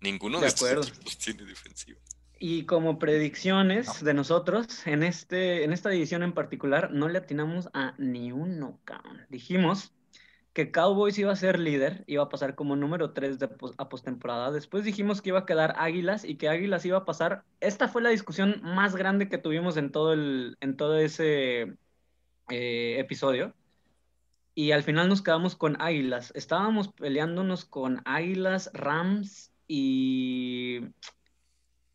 [0.00, 2.00] Ninguno De de, estos equipos tiene defensiva.
[2.42, 7.68] Y como predicciones de nosotros, en, este, en esta división en particular, no le atinamos
[7.74, 9.26] a ni uno, cabrón.
[9.28, 9.92] Dijimos
[10.54, 14.50] que Cowboys iba a ser líder, iba a pasar como número 3 de a postemporada.
[14.52, 17.44] Después dijimos que iba a quedar Águilas y que Águilas iba a pasar.
[17.60, 21.76] Esta fue la discusión más grande que tuvimos en todo, el, en todo ese
[22.48, 23.54] eh, episodio.
[24.54, 26.32] Y al final nos quedamos con Águilas.
[26.34, 30.80] Estábamos peleándonos con Águilas, Rams y...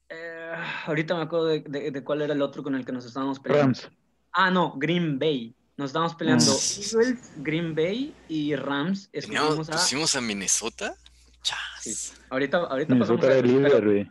[0.10, 0.54] eh,
[0.86, 3.40] ahorita me acuerdo de, de- de cuál era el otro con el que nos estábamos
[3.40, 3.80] peleando.
[3.82, 3.90] Rams.
[4.34, 5.56] Ah, no, Green Bay.
[5.78, 6.48] Nos estábamos peleando Mm.
[6.98, 9.10] Eagles, Green Bay y Rams.
[9.12, 9.74] Teníamos- a...
[9.74, 10.96] pusimos a Minnesota.
[11.42, 11.60] Chas.
[11.82, 12.14] Sí.
[12.30, 14.10] Ahorita, ahorita pasamos Minnesota a era el líder,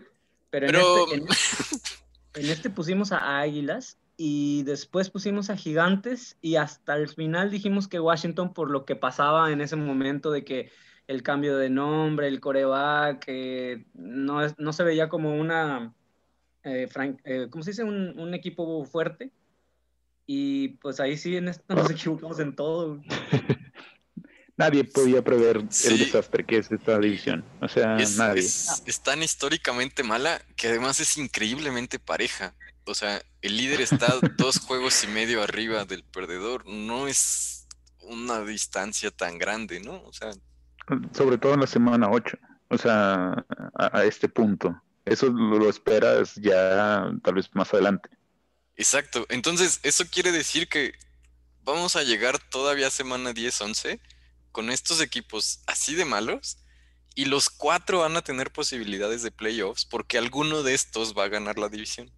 [0.50, 1.26] pero, en, este, en-
[2.44, 7.88] en este pusimos a Águilas y después pusimos a Gigantes y hasta el final dijimos
[7.88, 10.70] que Washington por lo que pasaba en ese momento de que
[11.06, 15.92] el cambio de nombre, el coreback, eh, no, es- no se veía como una,
[16.62, 17.84] eh, fran- eh, ¿cómo se dice?
[17.84, 19.30] Un, un equipo fuerte.
[20.26, 23.02] Y pues ahí sí, en esto nos equivocamos en todo.
[24.56, 25.88] Nadie podía prever Sí.
[25.88, 27.44] el desastre que es esta división.
[27.60, 28.40] O sea, Es, nadie.
[28.40, 32.54] es- es tan históricamente mala que además es increíblemente pareja.
[32.86, 34.06] O sea, el líder está
[34.38, 36.66] dos juegos y medio arriba del perdedor.
[36.66, 37.66] No es
[38.00, 40.00] una distancia tan grande, ¿no?
[40.04, 40.30] O sea,
[41.12, 42.36] Sobre todo en la semana 8.
[42.68, 43.44] O sea,
[43.78, 44.80] a, a este punto.
[45.04, 48.08] Eso lo, lo esperas ya tal vez más adelante.
[48.76, 49.26] exacto.
[49.28, 50.94] Entonces, eso quiere decir que
[51.62, 54.00] vamos a llegar todavía a semana 10-11
[54.52, 56.58] con estos equipos así de malos
[57.14, 61.28] y los cuatro van a tener posibilidades de playoffs porque alguno de estos va a
[61.28, 62.10] ganar la división.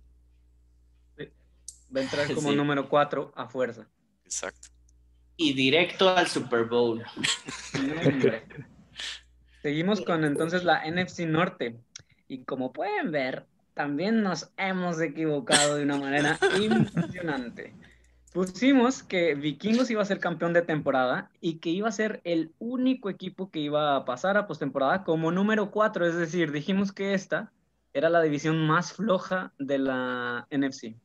[1.95, 2.57] Va a entrar como Sí.
[2.57, 3.87] número 4 a fuerza.
[4.25, 4.69] Exacto.
[5.37, 7.03] Y directo al Super Bowl.
[9.63, 11.77] Seguimos con entonces la NFC Norte.
[12.29, 17.75] Y como pueden ver, también nos hemos equivocado de una manera impresionante.
[18.33, 22.53] Pusimos que Vikingos iba a ser campeón de temporada y que iba a ser el
[22.59, 26.07] único equipo que iba a pasar a postemporada como número 4.
[26.07, 27.51] Es decir, dijimos que esta
[27.95, 30.97] era la división más floja de la NFC.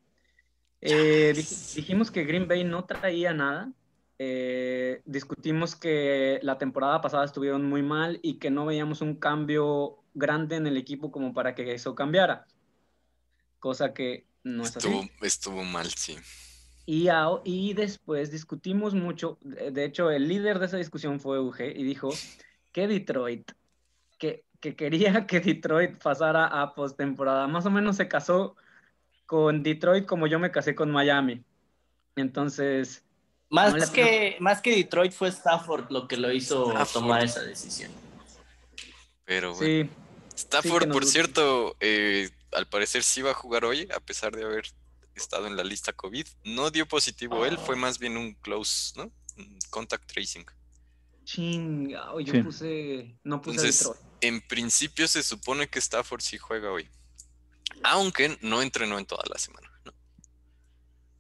[0.82, 3.72] Eh, dij- dijimos que Green Bay no traía nada,
[4.24, 9.98] eh, discutimos que la temporada pasada estuvieron muy mal y que no veíamos un cambio
[10.14, 12.46] grande en el equipo como para que eso cambiara.
[13.58, 15.12] Cosa que no es Estuvo, así.
[15.24, 16.18] estuvo mal, sí.
[16.86, 19.40] Y, a- y después discutimos mucho.
[19.42, 22.10] De hecho, el líder de esa discusión fue UG y dijo
[22.72, 23.52] que Detroit,
[24.20, 27.48] que, que quería que Detroit pasara a postemporada.
[27.48, 28.56] Más o menos se casó
[29.26, 31.44] con Detroit como yo me casé con Miami.
[32.16, 33.04] Entonces,
[33.52, 36.94] Más, No que, más que Detroit fue Stafford lo que lo hizo Stafford.
[36.94, 37.92] tomar esa decisión.
[39.26, 39.90] Pero bueno.
[39.90, 39.90] sí.
[40.36, 41.12] Stafford, por gusta.
[41.12, 44.66] cierto, eh, al parecer sí va a jugar hoy, a pesar de haber
[45.16, 46.26] estado en la lista COVID.
[46.46, 49.12] No dio positivo él, fue más bien un close, ¿no?
[49.38, 50.46] Un Contact tracing.
[51.26, 52.42] Chinga, yo Sí.
[52.42, 54.02] puse, no puse Entonces, Detroit.
[54.22, 56.90] en principio se supone que Stafford sí juega hoy.
[57.84, 59.71] Aunque no entrenó en toda la semana.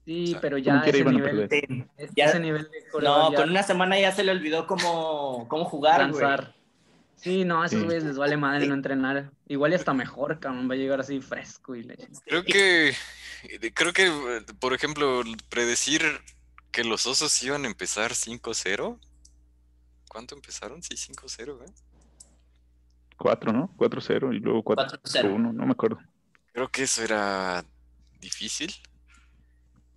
[0.05, 1.47] Sí, o sea, pero ya ese nivel.
[1.49, 1.85] Sí.
[1.97, 5.65] ese Ya- nivel de No, ya con una semana ya se le olvidó cómo, cómo
[5.65, 6.21] jugar, güey.
[6.23, 6.55] lanzar.
[7.17, 7.85] Sí, no, a esos Sí.
[7.85, 9.29] güeyes les vale madre no entrenar.
[9.47, 11.95] Igual y hasta mejor, cabrón, va a llegar así fresco y le...
[12.25, 12.93] Creo que,
[13.75, 14.11] creo que,
[14.59, 16.01] por ejemplo, predecir
[16.71, 18.97] que los osos iban a empezar 5-0.
[20.09, 20.81] ¿Cuánto empezaron?
[20.81, 21.71] Sí, 5-0, ¿eh?
[23.17, 23.71] 4, ¿no?
[23.77, 24.99] 4-0 y luego 4-0.
[25.03, 25.99] 4-1, no me acuerdo.
[26.53, 27.63] Creo que eso era
[28.19, 28.73] difícil.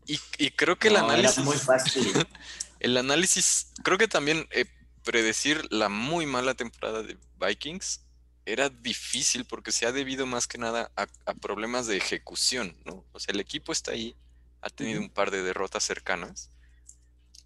[0.07, 2.05] Y, y creo que el No, era análisis, muy fácil.
[2.81, 4.67] el análisis, creo que también eh,
[5.03, 8.07] predecir la muy mala temporada de Vikings
[8.47, 13.07] era difícil porque se ha debido más que nada a, a problemas de ejecución, ¿no?
[13.13, 14.17] O sea, el equipo está ahí,
[14.61, 16.51] ha tenido un par de derrotas cercanas,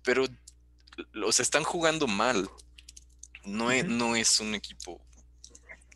[0.02, 0.26] pero
[1.12, 2.48] los están jugando mal.
[3.44, 5.00] No, es, no es un equipo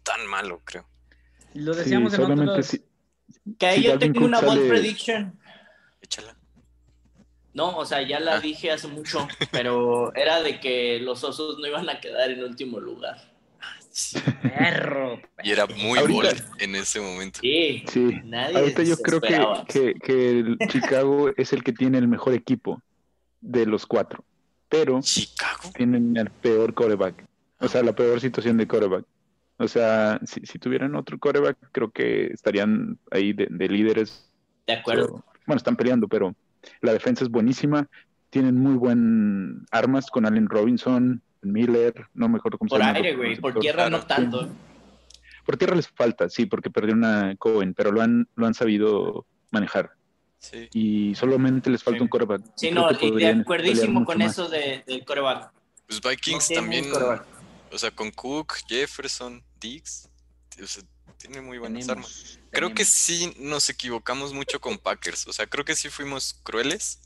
[0.02, 0.88] tan malo, creo.
[1.54, 2.84] Lo Sí, decíamos en solamente si,
[3.58, 5.38] Que ahí Si yo tengo una bold prediction.
[6.00, 6.36] Échala.
[7.54, 8.40] No, o sea, ya la Ah.
[8.40, 12.80] dije hace mucho, pero era de que los osos no iban a quedar en último
[12.80, 13.16] lugar.
[14.42, 15.20] Perro.
[15.42, 17.40] Y era muy Ahorita- en ese momento.
[17.42, 18.20] Sí, Sí.
[18.24, 19.38] nadie Ahorita yo creo que,
[19.68, 22.80] que, que el Chicago es el que tiene el mejor equipo
[23.40, 24.24] de los cuatro,
[24.68, 25.70] pero Chicago.
[25.76, 27.24] tienen el peor coreback,
[27.60, 29.04] o sea, la peor situación de coreback.
[29.58, 34.28] O sea, si, si tuvieran otro coreback, creo que estarían ahí de, de líderes.
[34.66, 35.06] De acuerdo.
[35.06, 36.34] Pero, bueno, están peleando, pero
[36.80, 37.88] la defensa es buenísima.
[38.30, 42.96] Tienen muy buen armas con Allen Robinson, Miller, no me acuerdo cómo Por se llama.
[42.96, 43.36] aire, güey.
[43.40, 44.48] Por tierra no tanto.
[45.44, 49.26] Por tierra les falta, sí, porque perdieron a Cohen, pero lo han, lo han sabido
[49.50, 49.90] manejar.
[50.38, 50.68] Sí.
[50.72, 52.02] Y solamente les falta Sí.
[52.02, 52.42] un coreback.
[52.56, 54.32] Sí, Creo no, y de acuerdísimo con más.
[54.32, 55.52] eso de, del coreback.
[55.86, 56.86] Pues Vikings también,
[57.72, 60.08] o sea, con Cook, Jefferson, Diggs,
[60.62, 60.82] o sea,
[61.18, 62.08] tiene muy buenas armas.
[62.12, 65.26] Tenemos- Creo que sí nos equivocamos mucho con Packers.
[65.26, 67.00] O sea, creo que sí fuimos crueles.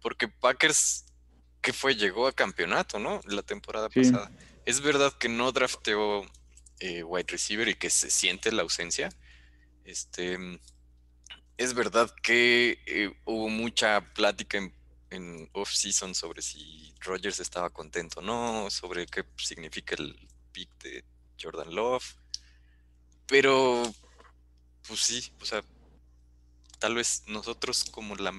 [0.00, 1.04] Porque Packers,
[1.60, 1.94] ¿qué fue?
[1.94, 3.20] Llegó a campeonato, ¿no?
[3.26, 4.00] La temporada Sí.
[4.00, 4.30] pasada.
[4.64, 6.22] Es verdad que no drafteó
[6.82, 9.10] eh, wide receiver y que se siente la ausencia.
[9.84, 10.38] Este.
[11.58, 14.72] Es verdad que eh, hubo mucha plática en,
[15.10, 21.04] en off-season sobre si Rogers estaba contento o no, sobre qué significa el pick de
[21.38, 22.14] Jordan Love.
[23.30, 23.82] Pero,
[24.88, 25.62] pues sí, o sea,
[26.80, 28.32] tal vez nosotros como la,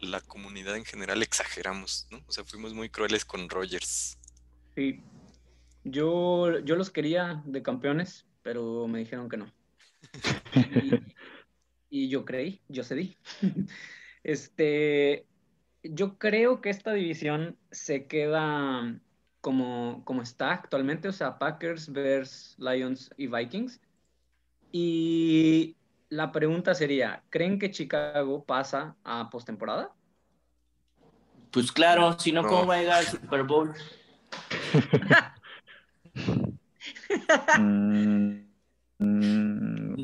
[0.00, 2.20] la comunidad en general exageramos, ¿no?
[2.26, 4.18] O sea, fuimos muy crueles con Rogers.
[4.74, 5.00] Sí.
[5.84, 9.52] Yo, yo los quería de campeones, pero me dijeron que no.
[11.90, 13.16] Y, y yo creí, yo cedí.
[14.24, 15.26] Este,
[15.82, 19.00] yo creo que esta división se queda
[19.42, 23.80] como, como está actualmente, o sea, Packers, Bears, Lions y Vikings.
[24.70, 25.76] Y
[26.08, 29.92] la pregunta sería, ¿creen que Chicago pasa a postemporada?
[31.50, 32.42] Pues claro, si no.
[32.42, 33.74] ¿cómo va a llegar al Super Bowl?
[37.58, 38.46] Mm,
[38.98, 39.94] mm,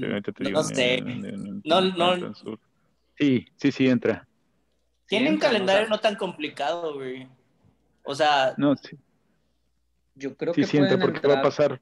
[0.50, 1.00] No sé.
[1.64, 2.34] no, No, no.
[3.16, 4.26] Sí, sí, sí, entra.
[5.06, 7.28] Tienen un Siempre, o calendario sea, no tan complicado, güey.
[8.04, 8.98] O sea, No, sí,
[10.18, 11.80] Yo creo sí, que sí entra pueden porque va a pasar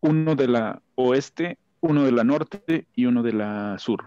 [0.00, 4.04] uno de la oeste, uno de la norte y uno de la sur.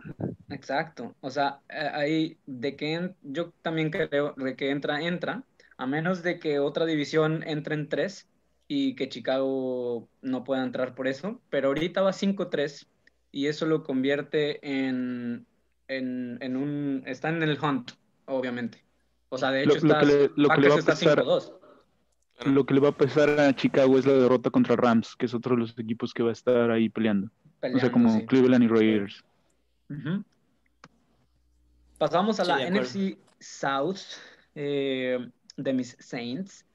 [0.47, 5.43] Exacto, o sea, eh, ahí de que en- yo también creo de que entra, entra,
[5.77, 8.29] a menos de que otra división entre en tres
[8.67, 12.87] y que Chicago no pueda entrar por eso, pero ahorita va 5-3
[13.31, 15.47] y eso lo convierte en,
[15.87, 17.91] en, en un, está en el hunt,
[18.25, 18.85] obviamente.
[19.29, 21.53] O sea, de hecho lo está, que le- lo que le va a 5-2.
[22.37, 22.51] Claro.
[22.51, 25.33] Lo que le va a pesar a Chicago es la derrota contra Rams, que es
[25.33, 27.29] otro de los equipos que va a estar ahí peleando.
[27.61, 28.25] o sea, como sí.
[28.25, 29.23] Cleveland y Raiders.
[31.97, 32.69] Pasamos a Sí, la.
[32.69, 33.99] NFC South
[34.55, 36.65] eh, de mis Saints.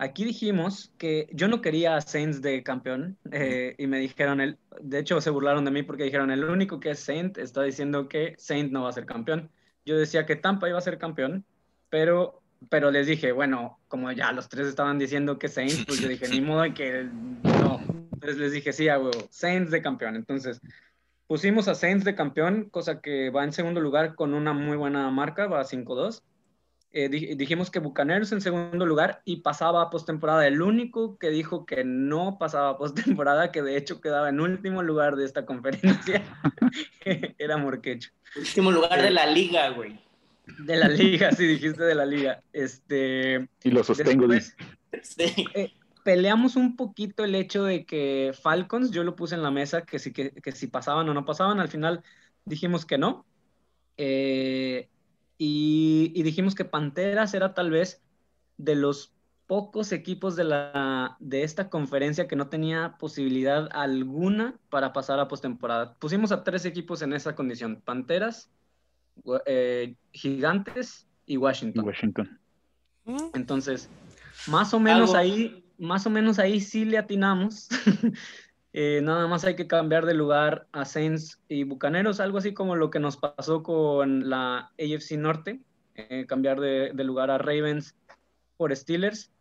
[0.00, 4.56] Aquí dijimos que yo no quería a Saints de campeón eh, y me dijeron, el,
[4.80, 8.08] de hecho se burlaron de mí porque dijeron, el único que es Saint está diciendo
[8.08, 9.50] que Saint no va a ser campeón.
[9.84, 11.44] Yo decía que Tampa iba a ser campeón,
[11.90, 12.37] pero,
[12.70, 16.28] pero les dije, bueno, como ya los tres estaban diciendo que Saints, pues yo dije,
[16.28, 17.04] ni modo de que
[17.44, 17.80] no.
[18.12, 20.16] Entonces les dije, sí, a huevo, Saints de campeón.
[20.16, 20.60] Entonces
[21.26, 25.08] pusimos a Saints de campeón, cosa que va en segundo lugar con una muy buena
[25.10, 26.22] marca, va a 5-2.
[26.90, 30.46] Eh, di- dijimos que Bucaneros en segundo lugar y pasaba a postemporada.
[30.46, 34.82] El único que dijo que no pasaba a postemporada, que de hecho quedaba en último
[34.82, 36.22] lugar de esta conferencia,
[37.38, 38.10] era Morquecho.
[38.36, 40.00] último lugar de la liga, güey.
[40.56, 42.42] De la liga, sí dijiste de la liga.
[42.52, 44.56] Este, Y lo sostengo, después,
[45.02, 45.46] Sí.
[46.02, 49.98] peleamos un poquito el hecho de que Falcons, yo lo puse en la mesa, que
[49.98, 52.02] si, que, que si pasaban o no pasaban, al final
[52.44, 53.26] dijimos que no.
[53.96, 54.88] Eh,
[55.36, 58.02] y, y dijimos que Panteras era tal vez
[58.56, 59.14] de los
[59.46, 65.28] pocos equipos de, la, de esta conferencia que no tenía posibilidad alguna para pasar a
[65.28, 65.94] postemporada.
[65.98, 68.50] Pusimos a tres equipos en esa condición, Panteras,
[69.46, 71.84] eh, Gigantes y Washington.
[71.84, 72.38] Washington.
[73.34, 73.88] Entonces,
[74.46, 77.68] más o menos Algo- ahí, más o menos ahí sí le atinamos.
[78.74, 82.76] Eh, nada más hay que cambiar de lugar a Saints y Bucaneros, algo así como
[82.76, 85.60] lo que nos pasó con la AFC Norte,
[85.94, 87.96] eh, cambiar de, de lugar a Ravens
[88.58, 89.32] por Steelers.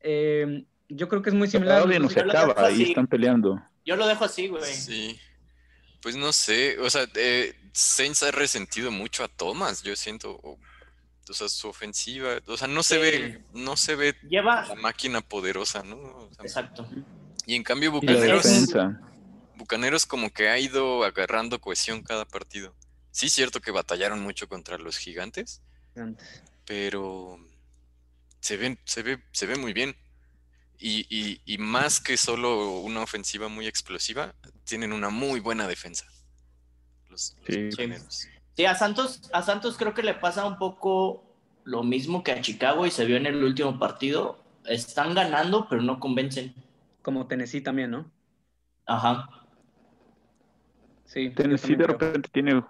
[0.00, 1.78] Eh, yo creo que es muy similar.
[1.78, 3.62] Todavía no se acaba, ahí están peleando.
[3.86, 4.62] Yo lo dejo así, güey.
[4.64, 5.16] Sí.
[6.02, 10.58] Pues no sé, o sea, eh, Saints ha resentido mucho a Thomas, yo siento, o,
[11.28, 14.66] o sea, su ofensiva, o sea, no se ve, no se ve Lleva.
[14.66, 15.96] la máquina poderosa, ¿no?
[15.96, 16.88] O sea, Exacto.
[17.46, 18.44] y en cambio Bucaneros.
[19.54, 22.74] Bucaneros como que ha ido agarrando cohesión cada partido.
[23.12, 25.62] Sí, cierto que batallaron mucho contra los gigantes,
[25.94, 26.42] Gigantes.
[26.64, 27.38] pero
[28.40, 29.94] se ve, se ve, se ve muy bien.
[30.84, 36.04] Y, y- y más que solo una ofensiva muy explosiva, tienen una muy buena defensa.
[37.08, 37.88] Los, los Sí.
[38.56, 41.24] Sí, a Santos, a Santos creo que le pasa un poco
[41.64, 44.42] lo mismo que a Chicago y se vio en el último partido.
[44.66, 46.54] Están ganando, pero no convencen.
[47.00, 48.10] Como Tennessee también, ¿no?
[48.86, 49.28] Ajá.
[51.04, 51.30] Sí.
[51.30, 52.62] Tennessee de repente tiene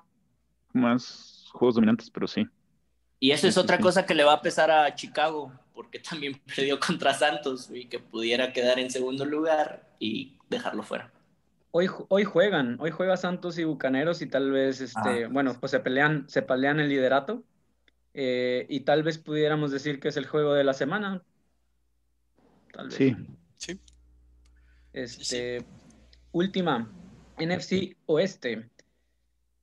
[0.73, 2.47] más juegos dominantes, pero sí.
[3.21, 5.53] Y eso es otra cosa que le va a pesar a Chicago,
[5.83, 11.13] porque también perdió contra Santos y que pudiera quedar en segundo lugar y dejarlo fuera.
[11.73, 15.29] Hoy, hoy juegan, hoy juega Santos y Bucaneros y tal vez, este, Ah.
[15.31, 17.43] bueno, pues se pelean, se pelean el liderato
[18.15, 21.23] eh, y tal vez pudiéramos decir que es el juego de la semana.
[22.73, 22.97] Tal vez.
[22.97, 23.17] Sí.
[23.57, 23.81] Sí.
[24.93, 25.65] Este,
[26.33, 26.91] última,
[27.39, 28.69] NFC Oeste.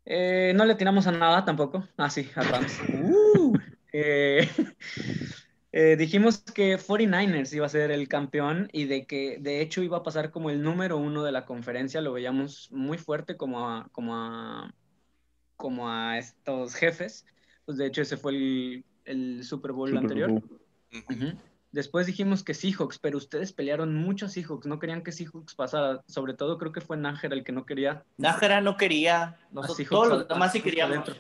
[0.06, 1.88] Eh, no le tiramos a nada tampoco.
[1.98, 2.80] Ah, sí, a Rams.
[2.92, 3.58] Uh,
[3.94, 4.50] eh,
[5.72, 9.98] eh, dijimos que 49ers iba a ser el campeón y de que de hecho iba
[9.98, 12.02] a pasar como el número uno de la conferencia.
[12.02, 14.74] Lo veíamos muy fuerte como a, como a,
[15.56, 17.26] como a estos jefes.
[17.66, 20.32] Pues de hecho ese fue el, el Super Bowl Super anterior.
[20.32, 21.38] Bowl.
[21.72, 26.04] Después dijimos que Seahawks, pero ustedes pelearon mucho a Seahawks, no querían que Seahawks pasara.
[26.08, 28.04] Sobre todo creo que fue Nájera el que no quería.
[28.18, 30.98] Nájera no quería, nosotros todos los demás sí queríamos.
[30.98, 31.16] adentro.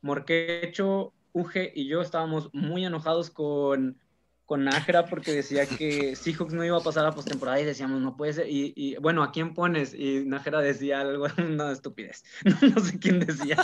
[0.00, 3.98] Morquecho, Uge y yo estábamos muy enojados con,
[4.44, 8.16] con Nájera porque decía que Seahawks no iba a pasar a postemporada y decíamos, no
[8.16, 8.48] puede ser.
[8.48, 9.94] Y, y, bueno, ¿a quién pones?
[9.94, 12.24] Y Nájera decía algo, una estupidez.
[12.74, 13.56] No sé quién decía.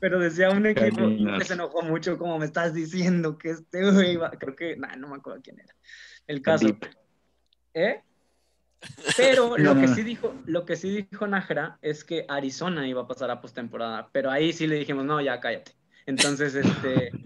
[0.00, 1.08] Pero decía un equipo
[1.38, 4.30] que se enojó mucho, como me estás diciendo que este güey iba.
[4.32, 5.74] Creo que, nah, no me acuerdo quién era.
[6.26, 6.66] El caso.
[7.72, 8.02] ¿Eh?
[9.16, 13.06] Pero lo que sí dijo, lo que sí dijo Nájera es que Arizona iba a
[13.06, 15.72] pasar a postemporada, pero ahí sí le dijimos, no, ya cállate.
[16.06, 17.10] Entonces, este.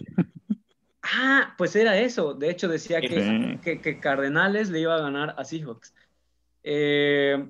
[1.10, 2.34] Ah, pues era eso.
[2.34, 5.94] De hecho, decía que, que, que Cardenales le iba a ganar a Seahawks.
[6.62, 7.48] Eh,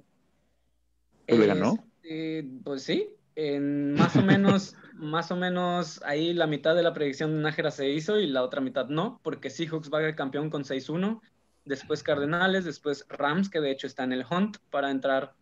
[1.27, 1.75] ¿Pues le ganó?
[2.01, 3.09] este, pues sí.
[3.35, 7.73] En más o menos, más o menos ahí la mitad de la predicción de Nájera
[7.73, 11.21] se hizo y la otra mitad no, porque Seahawks va a ser campeón con 6-1
[11.65, 15.35] después Cardenales, después Rams, que de hecho está en el hunt para entrar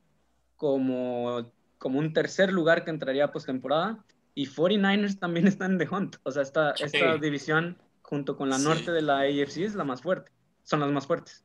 [0.57, 4.05] como, como un tercer lugar que entraría postemporada.
[4.37, 6.17] Y 49ers también están en the hunt.
[6.23, 6.85] O sea, esta, Sí.
[6.85, 8.65] esta división junto con la Sí.
[8.65, 10.31] norte de la AFC es la más fuerte.
[10.63, 11.45] Son las más fuertes.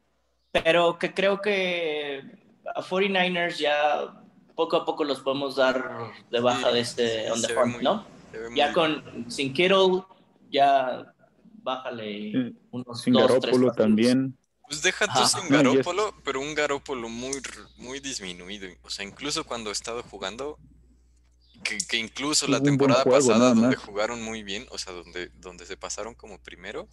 [0.52, 2.22] Pero que creo que
[2.76, 4.22] a 49ers ya
[4.56, 7.74] poco a poco los podemos dar de baja Sí, de este sí, on the hunt,
[7.76, 8.06] muy- ¿no?
[8.56, 10.04] Ya muy- con sin Kittle,
[10.52, 11.14] ya
[11.64, 12.56] bájale Sí.
[12.72, 13.76] unos Sin dos, tres Garópolo partidos.
[13.78, 14.38] también.
[14.68, 17.34] Pues deja tú sin No, y es- Garópolo, pero un Garópolo muy,
[17.78, 18.68] muy disminuido.
[18.84, 20.58] O sea, incluso cuando ha estado jugando,
[21.64, 25.66] que, que incluso la temporada juego, pasada, donde jugaron muy bien, o sea, donde, donde
[25.66, 26.88] se pasaron como primero,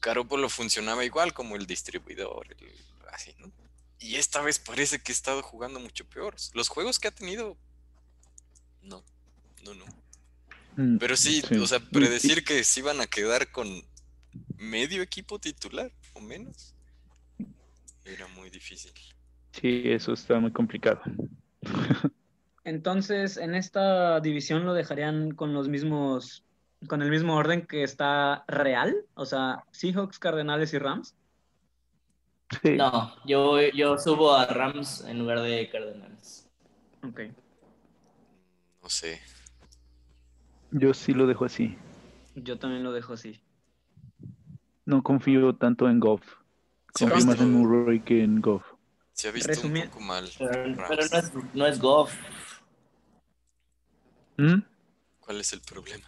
[0.00, 2.72] Garópolo funcionaba igual como el distribuidor, el-
[3.12, 3.50] así, ¿no?
[3.98, 6.36] Y esta vez parece que ha estado jugando mucho peor.
[6.54, 7.56] Los juegos que ha tenido,
[8.82, 9.02] no,
[9.64, 9.84] no, no.
[10.76, 11.56] Mm, Pero sí, Sí.
[11.56, 13.66] o sea, predecir que se iban a quedar con
[14.56, 16.74] medio equipo titular o menos
[18.04, 18.92] era muy difícil.
[19.60, 21.00] Sí, eso está muy complicado.
[22.68, 26.44] Entonces, en esta división lo dejarían con los mismos,
[26.86, 31.14] con el mismo orden que está real, o sea, Seahawks, Cardenales y Rams.
[32.62, 32.76] Sí.
[32.76, 36.46] No, yo, yo subo a Rams en lugar de Cardenales.
[37.02, 37.20] Ok.
[38.82, 39.20] No sé.
[40.70, 41.78] Yo sí lo dejo así.
[42.34, 43.40] Yo también lo dejo así.
[44.84, 46.22] No confío tanto en Goff.
[46.92, 48.64] Confío más en Murray que en Goff.
[49.12, 50.28] se ha visto Resumi- un poco mal.
[50.38, 52.14] Pero no, es, no es Goff.
[54.38, 54.62] ¿Mm?
[55.20, 56.06] ¿Cuál es el problema?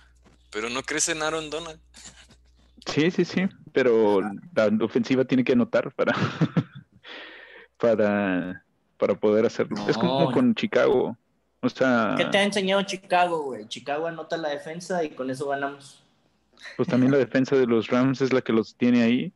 [0.51, 1.79] Pero no crece en Aaron Donald.
[2.87, 3.43] Sí, sí, sí.
[3.73, 4.21] Pero
[4.55, 6.13] la ofensiva tiene que anotar para,
[7.77, 8.65] para,
[8.99, 9.77] para poder hacerlo.
[9.89, 10.33] Es como No.
[10.33, 11.17] con Chicago.
[11.63, 13.69] O sea, ¿Qué te ha enseñado Chicago, güey?
[13.69, 16.03] Chicago anota la defensa y con eso ganamos.
[16.77, 19.33] pues también la defensa de los Rams es la que los tiene ahí.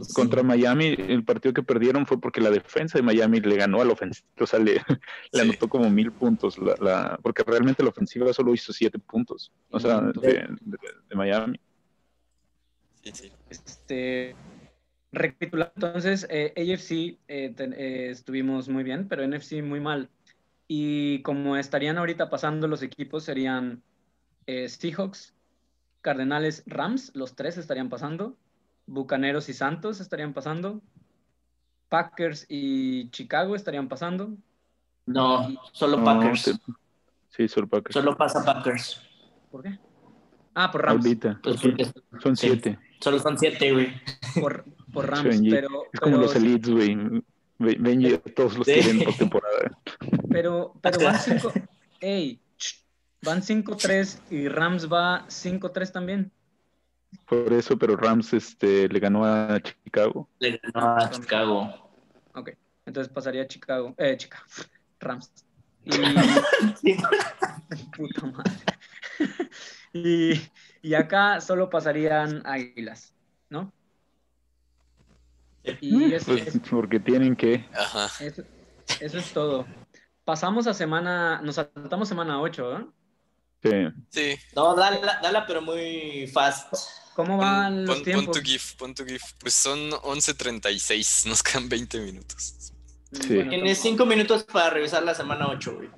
[0.00, 0.12] Sí.
[0.12, 3.84] Contra Miami, el partido que perdieron fue porque la defensa de Miami le ganó a
[3.84, 4.26] la ofensiva.
[4.40, 4.80] O sea, le,
[5.40, 6.58] anotó como mil puntos.
[6.58, 9.52] La, la- porque realmente la ofensiva solo hizo siete puntos.
[9.70, 10.78] O sea, de, de-
[11.08, 11.60] de Miami.
[13.04, 13.32] Sí, sí.
[13.50, 14.34] Este,
[15.12, 20.08] recapitulando, entonces, eh, AFC eh, ten- eh, estuvimos muy bien, pero NFC muy mal.
[20.66, 23.82] Y como estarían ahorita pasando los equipos, serían
[24.46, 25.34] Seahawks,
[26.00, 28.36] Cardenales, Rams, los tres estarían pasando.
[28.86, 30.80] Bucaneros y Santos estarían pasando.
[31.88, 34.34] Packers y Chicago estarían pasando.
[35.06, 36.44] No, solo No, Packers.
[36.44, 36.52] te-
[37.30, 37.94] Sí, solo Packers.
[37.94, 39.02] Solo pasa Packers.
[39.50, 39.78] ¿Por qué?
[40.54, 41.04] Ah, por Rams.
[41.04, 41.40] Ahorita.
[41.42, 41.84] Pues porque
[42.22, 42.46] Son Sí.
[42.48, 42.78] siete.
[43.00, 43.92] solo son siete, güey.
[44.40, 44.64] Por,
[45.06, 45.50] Rams, Benji.
[45.50, 46.96] pero, Es como pero, los elites, güey.
[47.58, 48.74] Benji todos los Sí.
[48.80, 49.78] tienen por temporada.
[50.30, 51.18] pero, pero van
[51.48, 51.52] 5.
[52.00, 52.40] Ey,
[53.22, 56.30] van 5-3 y Rams va 5-3 también.
[57.28, 60.28] Por eso, pero Rams este, le ganó a Chicago.
[60.38, 61.90] Le ganó a Chicago.
[62.34, 62.50] Ok,
[62.86, 63.94] entonces pasaría Chicago.
[63.98, 64.44] Eh, Chicago.
[65.00, 65.30] Rams.
[65.84, 65.90] Y.
[66.80, 66.96] Sí.
[67.96, 68.52] Puta madre.
[69.92, 70.40] y,
[70.82, 73.14] y acá solo pasarían Águilas,
[73.48, 73.72] ¿no?
[75.80, 77.66] Y eso, Pues es- porque tienen que.
[77.74, 78.06] Ajá.
[78.24, 78.44] eso-
[79.00, 79.66] eso es todo.
[80.24, 82.86] Pasamos a semana, nos saltamos semana 8, ¿eh?
[83.60, 84.36] que- Sí.
[84.54, 86.74] No, dala, dala, pero muy fast.
[87.14, 88.36] ¿Cómo van Pon, los pon- pon tiempos?
[88.36, 89.22] tu GIF, pon tu GIF.
[89.38, 92.72] Pues son 11.36, nos quedan 20 minutos.
[93.12, 93.34] Sí.
[93.36, 95.88] Bueno, Tienes cinco minutos para revisar la semana 8, güey.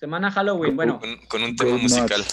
[0.00, 2.24] semana Halloween, bueno, Con, con un tema Good musical.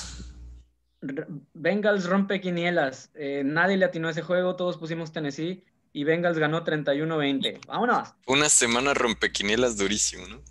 [1.53, 3.09] Bengals rompe quinielas.
[3.15, 7.59] Eh, nadie le atinó a ese juego, todos pusimos Tennessee y Bengals ganó 31-20.
[7.67, 8.09] Vámonos.
[8.25, 10.41] Una semana rompequinielas durísimo, ¿no?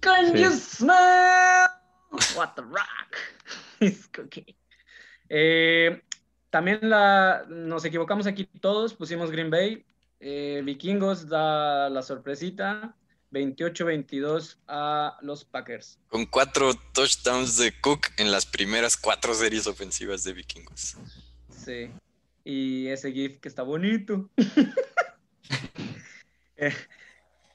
[0.00, 0.42] Can Sí.
[0.42, 1.68] you smell
[2.36, 3.16] what the rock
[3.80, 4.46] is cooking?
[5.28, 6.02] Eh,
[6.52, 9.86] también la, nos equivocamos aquí todos, pusimos Green Bay.
[10.20, 12.94] Eh, Vikingos da la sorpresita,
[13.30, 15.98] 28-22 a los Packers.
[16.08, 20.98] Con cuatro touchdowns de Cook en las primeras cuatro series ofensivas de Vikingos.
[21.48, 21.90] Sí.
[22.44, 24.28] Y ese GIF que está bonito.
[26.56, 26.72] Eh,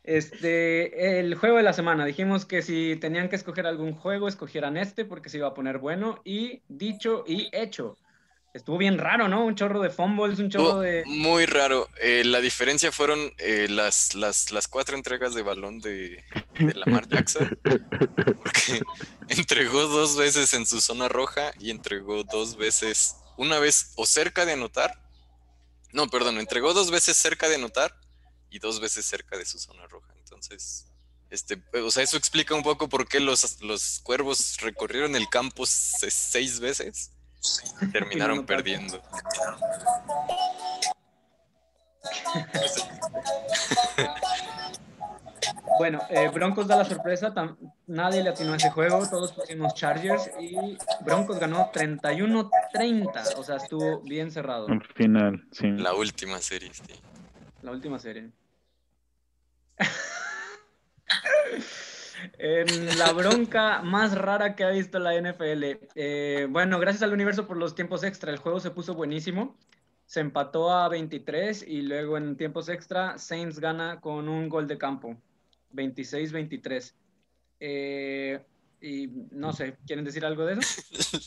[0.04, 2.06] Este, el juego de la semana.
[2.06, 5.80] Dijimos que si tenían que escoger algún juego, escogieran este porque se iba a poner
[5.80, 6.22] bueno.
[6.24, 7.98] Y dicho y hecho.
[8.58, 9.46] Estuvo bien raro, ¿no?
[9.46, 11.04] Un chorro de fumbles, un chorro de.
[11.06, 11.88] Muy raro.
[12.02, 16.24] Eh, la diferencia fueron eh, las, las, las cuatro entregas de balón de,
[16.60, 17.58] de Lamar Jackson.
[17.64, 18.82] Porque
[19.30, 24.46] entregó dos veces en su zona roja y entregó dos veces, una vez o cerca
[24.46, 25.02] de anotar.
[25.94, 27.96] No, perdón, entregó dos veces cerca de anotar
[28.50, 30.14] y dos veces cerca de su zona roja.
[30.18, 30.88] Entonces,
[31.30, 35.66] este, o sea, eso explica un poco por qué los, los cuervos recorrieron el campo
[35.66, 37.12] se- seis veces
[37.92, 39.02] terminaron perdiendo.
[45.80, 47.34] Bueno, eh, Broncos da la sorpresa.
[47.34, 47.56] tam-
[47.88, 49.08] Nadie le atinó a ese juego.
[49.08, 53.36] Todos pusimos Chargers y Broncos ganó 31-30.
[53.38, 54.68] O sea, estuvo bien cerrado.
[54.68, 55.70] Al final, sí.
[55.72, 56.94] La última serie, sí.
[57.62, 58.32] La última serie.
[62.38, 65.64] en la bronca más rara que ha visto la NFL.
[65.96, 68.32] Eh, bueno, gracias al universo por los tiempos extra.
[68.32, 69.58] El juego se puso buenísimo.
[70.06, 74.78] Se empató a 23 y luego en tiempos extra Saints gana con un gol de
[74.78, 75.18] campo.
[75.74, 76.94] 26-23.
[77.60, 78.40] Eh,
[78.80, 80.82] y no sé, ¿quieren decir algo de eso?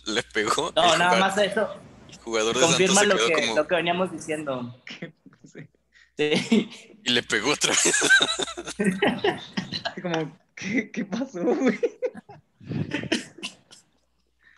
[0.07, 0.73] Le pegó.
[0.75, 1.69] No, nada jugador- más eso.
[2.09, 3.55] El jugador de Santos Confirma se lo quedó que, como.
[3.57, 4.83] lo que veníamos diciendo.
[5.45, 5.67] Sí.
[6.17, 6.71] Sí.
[7.05, 8.11] Y le pegó otra vez.
[10.03, 11.79] Como, ¿qué, qué pasó, güey?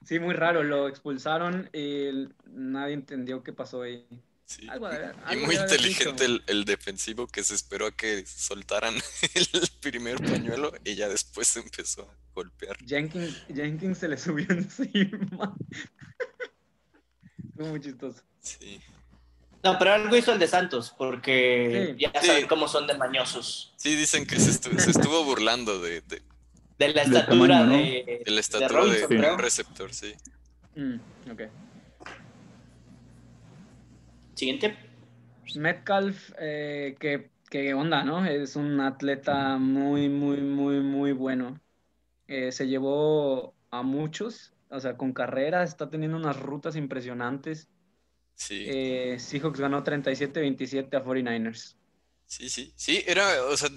[0.05, 4.07] Sí, muy raro, lo expulsaron y el- nadie entendió qué pasó ahí.
[4.45, 4.69] Sí.
[4.69, 8.95] Algo de- Y muy inteligente el, el defensivo que se esperó a que soltaran
[9.35, 12.77] el primer pañuelo y ya después empezó a golpear.
[12.85, 15.57] Jenkins, Jenkins se le subió encima.
[17.57, 18.23] Fue muy chistoso.
[18.41, 18.81] Sí.
[19.65, 21.97] No, pero algo hizo el de Santos, porque Sí.
[21.99, 22.27] ya Sí.
[22.27, 23.73] saben cómo son de mañosos.
[23.77, 26.23] Sí, dicen que se estuvo, se estuvo burlando de, de-
[26.79, 27.77] De la Del estatura tamaño, ¿no?
[27.79, 29.35] de, de la de estatura de, Robinson, de creo.
[29.35, 30.15] un receptor, sí.
[30.77, 31.01] Mm,
[31.31, 31.43] ok.
[34.35, 34.77] Siguiente.
[35.55, 38.25] Metcalf, eh, que, que onda, ¿no?
[38.27, 41.61] Es un atleta muy, muy, muy, muy bueno.
[42.29, 47.71] Eh, se llevó a muchos, o sea, con carrera, está teniendo unas rutas impresionantes.
[48.35, 51.77] Sí, Eh, Seahawks ganó 37-27 a 49ers.
[52.27, 52.73] sí, sí.
[52.77, 53.71] Sí, era, o sea,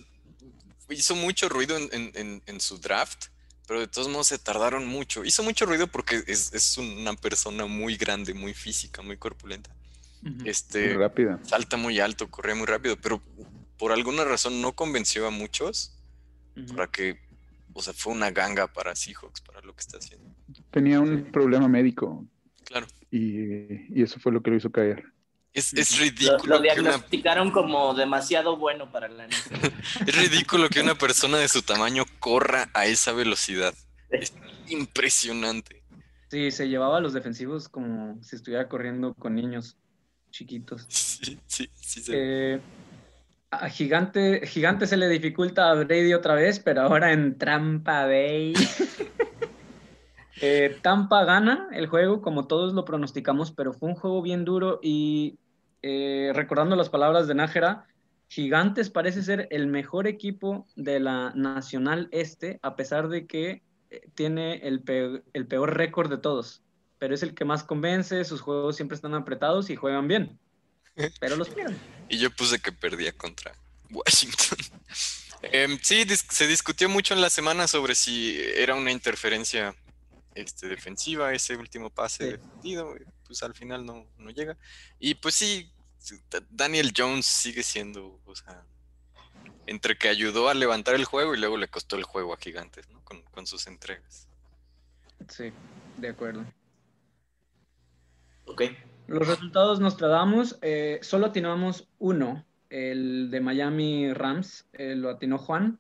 [0.90, 3.26] hizo mucho ruido en, en- en- en su draft,
[3.68, 5.24] pero de todos modos se tardaron mucho.
[5.26, 9.76] Hizo mucho ruido porque es, es una persona muy grande, muy física, muy corpulenta.
[10.24, 10.34] Ujú.
[10.36, 11.40] Muy Este, rápida.
[11.44, 13.22] salta muy alto, corre muy rápido, pero
[13.78, 15.92] por alguna razón no convenció a muchos
[16.68, 17.20] para que,
[17.74, 20.30] o sea, fue una ganga para Seahawks, para lo que está haciendo.
[20.72, 22.26] Tenía un problema médico
[22.64, 22.88] Claro,
[23.18, 25.04] y, y eso fue lo que lo hizo caer.
[25.54, 29.28] es, es Lo, ridículo lo una, diagnosticaron como demasiado bueno para la
[30.08, 33.74] es ridículo que una persona de su tamaño corra a esa velocidad.
[34.10, 34.34] Es
[34.68, 35.82] impresionante.
[36.30, 39.78] Sí, se llevaba a los defensivos como si estuviera corriendo con niños
[40.32, 40.86] chiquitos.
[40.90, 42.02] Sí, sí, sí.
[42.02, 42.12] se-
[42.56, 42.60] Eh,
[43.52, 48.54] a Gigante, Gigante se le dificulta a Brady otra vez, pero ahora en Trampa Bay.
[50.42, 54.80] Eh, Tampa gana el juego, como todos lo pronosticamos, pero fue un juego bien duro
[54.84, 55.38] y
[55.82, 57.86] eh, recordando las palabras de Nájera,
[58.28, 63.62] Gigantes parece ser el mejor equipo de la Nacional Este, a pesar de que
[63.92, 66.62] eh, tiene el peor, récord de todos,
[66.98, 70.38] pero es el que más convence, sus juegos siempre están apretados y juegan bien,
[71.20, 71.78] pero los pierden.
[72.10, 73.54] y yo puse que perdía contra
[73.92, 74.58] Washington.
[75.52, 79.76] Em, sí, se discutió mucho en la semana sobre si era una interferencia
[80.36, 82.32] este, defensiva ese último pase Sí.
[82.32, 84.58] defendido, pues al final no, no llega.
[85.00, 85.72] Y pues sí,
[86.52, 88.64] Daniel Jones sigue siendo, o sea,
[89.66, 92.88] entre que ayudó a levantar el juego y luego le costó el juego a Gigantes,
[92.90, 93.04] ¿no?
[93.04, 94.28] Con, con sus entregas.
[95.30, 95.52] Sí,
[95.98, 96.46] de acuerdo.
[98.46, 98.64] Ok.
[99.08, 105.80] Los resultados Nostradamus, eh, solo atinamos uno, el de Miami Rams, eh, lo atinó Juan.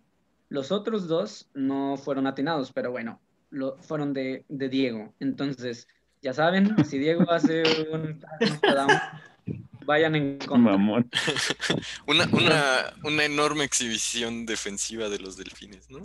[0.49, 3.19] Los otros dos no fueron atinados, pero bueno,
[3.55, 5.13] lo, fueron de, de Diego.
[5.19, 5.87] Entonces,
[6.21, 8.23] ya saben, si Diego hace un
[9.85, 10.71] vayan en contra.
[10.71, 11.09] Mamón.
[12.07, 15.99] Una, una, una enorme exhibición defensiva de los delfines, ¿no?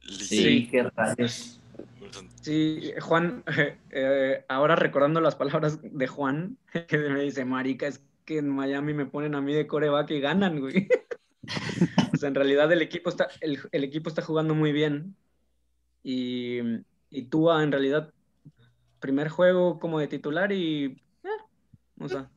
[0.00, 0.68] Sí, Sí.
[0.70, 1.60] qué rayos.
[2.40, 3.44] Sí, Juan,
[3.90, 6.58] eh, ahora recordando las palabras de Juan,
[6.88, 10.20] que me dice, marica, es que en Miami me ponen a mí de coreback y
[10.20, 10.88] ganan, güey.
[12.12, 15.16] o sea, en realidad el equipo está, el, el equipo está jugando muy bien.
[16.02, 16.58] Y,
[17.10, 18.12] y Tua, en realidad,
[19.00, 20.84] primer juego como de titular y...
[21.24, 21.28] eh,
[21.98, 22.30] o sea,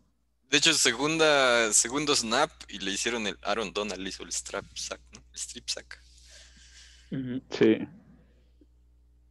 [0.49, 5.01] De hecho, segunda, segundo snap y le hicieron el Aaron Donald, hizo el strap sack,
[5.13, 5.21] ¿no?
[5.31, 6.01] El strip sack.
[7.49, 7.77] Sí.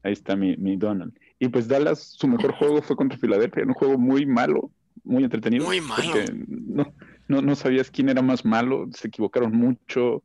[0.02, 1.12] Ahí está mi, mi Donald.
[1.38, 3.62] Y pues Dallas, su mejor juego fue contra Filadelfia.
[3.62, 4.70] Era un juego muy malo,
[5.02, 5.64] muy entretenido.
[5.64, 6.12] Muy malo.
[6.12, 6.94] porque No,
[7.28, 8.86] no, no sabías quién era más malo.
[8.92, 10.22] Se equivocaron mucho.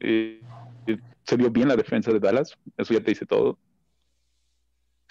[0.00, 0.40] Eh,
[0.86, 0.98] eh,
[1.28, 2.56] se vio bien la defensa de Dallas.
[2.78, 3.58] Eso ya te dice todo.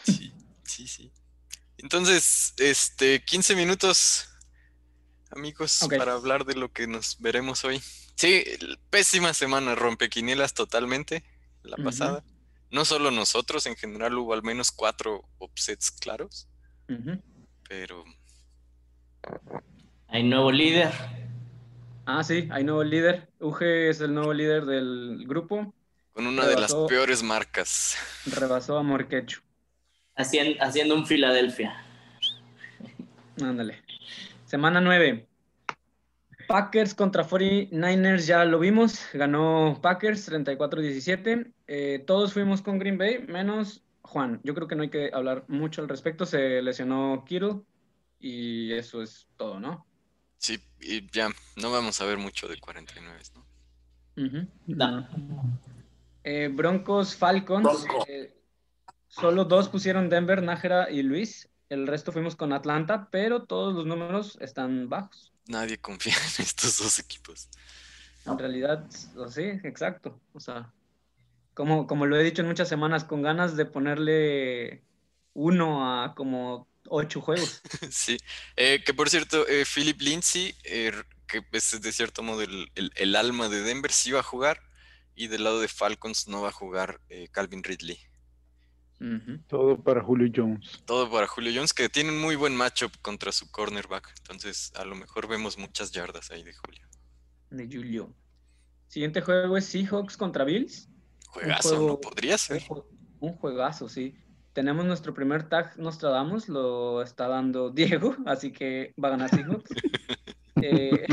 [0.04, 1.12] Sí, sí, sí.
[1.78, 4.28] Entonces, este, 15 minutos,
[5.30, 7.80] amigos, para hablar de lo que nos veremos hoy.
[8.16, 8.44] Sí,
[8.90, 11.24] pésima semana, rompequinielas totalmente,
[11.62, 12.24] la pasada.
[12.72, 16.50] No solo nosotros, en general hubo al menos cuatro upsets claros,
[17.70, 18.04] pero
[20.08, 20.92] Hay nuevo líder.
[22.08, 23.30] Ah, sí, hay nuevo líder.
[23.40, 25.76] Uge es el nuevo líder del grupo.
[26.18, 27.96] Con una de las peores marcas.
[28.26, 29.42] Rebasó a Morquecho.
[30.16, 31.86] Haciendo, haciendo un Filadelfia.
[33.40, 33.84] Ándale.
[34.44, 35.28] Semana 9.
[36.48, 39.06] Packers contra 49ers, ya lo vimos.
[39.14, 41.54] Ganó Packers 34-17.
[41.68, 44.42] Eh, todos fuimos con Green Bay, menos Juan.
[44.44, 46.26] Yo creo que no hay que hablar mucho al respecto.
[46.26, 47.62] Se lesionó Kittle
[48.20, 49.86] y eso es todo, ¿no?
[50.40, 54.26] Sí, y ya, no vamos a ver mucho de 49, ¿no?
[54.26, 54.48] Ujú.
[54.66, 55.08] No.
[56.30, 57.86] Eh, Broncos, Falcons.
[58.08, 58.34] eh,
[59.08, 61.48] solo dos pusieron Denver, Nájera y Luis.
[61.70, 65.32] El resto fuimos con Atlanta, pero todos los números están bajos.
[65.48, 67.48] Nadie confía en estos dos equipos.
[68.26, 70.20] En realidad, o sí, exacto.
[70.34, 70.74] O sea,
[71.54, 74.84] como, como lo he dicho en muchas semanas, con ganas de ponerle
[75.34, 77.62] uno a como ocho juegos.
[77.90, 78.18] Sí,
[78.58, 80.92] Eh, que por cierto, eh, Philip Lindsay, eh,
[81.26, 84.60] que es de cierto modo el, el- el alma de Denver, sí va a jugar,
[85.18, 87.98] y del lado de Falcons no va a jugar eh, Calvin Ridley.
[89.48, 90.82] Todo para Julio Jones.
[90.86, 94.86] Todo para Julio Jones, que tiene un muy buen matchup contra su cornerback, entonces a
[94.86, 96.88] lo mejor vemos muchas yardas ahí de Julio.
[97.52, 98.12] De Julio.
[98.88, 100.88] Siguiente juego es Seahawks contra Bills.
[101.28, 102.00] Juegazo, juego- ¿no?
[102.02, 102.64] Podría Un, ser.
[103.20, 104.16] un juegazo, sí.
[104.54, 107.70] Tenemos nuestro primer tag Nostradamus, lo está dando
[108.10, 109.70] Diego, así que va a ganar Seahawks.
[110.60, 111.06] Eh,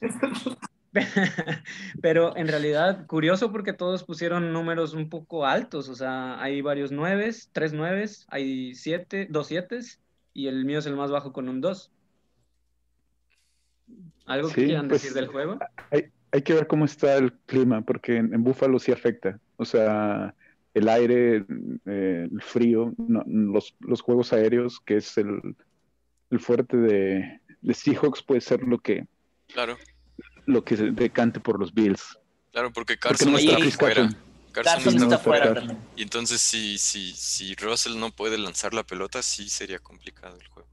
[2.02, 6.92] Pero en realidad, curioso porque todos pusieron números un poco altos, o sea, hay varios
[6.92, 10.00] nueves, tres nueves, hay siete, dos sietes,
[10.32, 11.90] y el mío es el más bajo con un dos.
[14.26, 15.58] ¿Algo que Sí, quieran pues, decir del juego?
[16.32, 19.40] Hay que ver cómo está el clima, porque en, en Búfalo sí afecta.
[19.56, 20.34] O sea,
[20.74, 21.46] el aire,
[21.86, 25.56] eh, el frío, no- los, los juegos aéreos, que es el,
[26.30, 29.06] el fuerte de, de Seahawks, puede ser lo que,
[29.46, 29.78] Claro,
[30.46, 32.18] lo que se decante por los Bills.
[32.52, 33.94] claro, porque Porque Carson no está fuera.
[33.96, 34.16] Carson.
[34.52, 35.78] Carson está no está fuera también.
[35.96, 40.46] Y entonces si, si, si Russell no puede lanzar la pelota, sí sería complicado el
[40.48, 40.68] juego.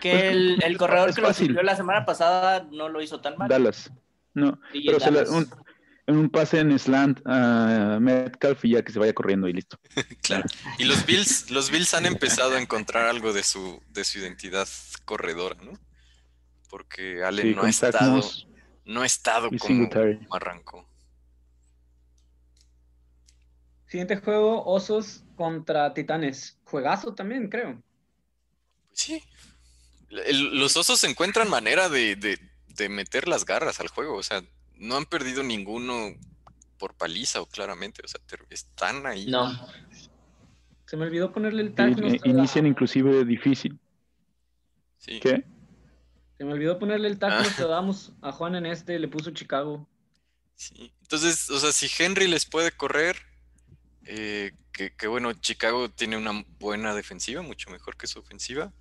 [0.00, 1.48] Que el, el corredor es que lo fácil.
[1.48, 3.48] subió la semana pasada no lo hizo tan mal.
[3.48, 3.90] Dallas.
[4.34, 5.30] No, Sí, pero se le- Dallas.
[5.30, 5.50] un,
[6.06, 9.78] en un pase en slant a Metcalf y ya que se vaya corriendo y listo.
[10.22, 10.44] Claro.
[10.78, 14.68] Y los Bills, los Bills han empezado a encontrar algo de su, de su identidad
[15.04, 15.72] corredora, ¿no?
[16.68, 18.20] Porque Allen Sí, no, ha estado,
[18.84, 19.88] no ha estado y como,
[20.30, 20.86] arrancó.
[23.86, 26.58] Siguiente juego, Osos contra Titanes.
[26.64, 27.80] Juegazo también, creo.
[28.88, 29.22] Pues sí.
[30.10, 34.16] El- los osos encuentran manera de, de- de meter las garras al juego.
[34.16, 34.42] O sea,
[34.76, 36.12] no han perdido ninguno
[36.78, 38.02] por paliza o claramente.
[38.04, 38.20] O sea,
[38.50, 39.26] están ahí.
[39.26, 39.52] No.
[40.86, 41.96] Se me olvidó ponerle el tag.
[42.24, 43.78] inician inclusive difícil.
[44.98, 45.20] Sí.
[45.20, 45.44] ¿Qué?
[46.44, 47.64] Se me olvidó ponerle el tag Ah.
[47.66, 49.88] damos a Juan en este, le puso Chicago.
[50.56, 50.92] Sí.
[51.00, 53.16] Entonces, o sea, si Henry les puede correr,
[54.04, 58.74] eh, que, que bueno, Chicago tiene una buena defensiva, mucho mejor que su ofensiva.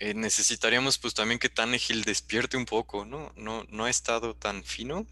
[0.00, 3.32] eh, necesitaríamos pues también que Tannehill despierte un poco, ¿no?
[3.36, 5.06] No, no ha estado tan fino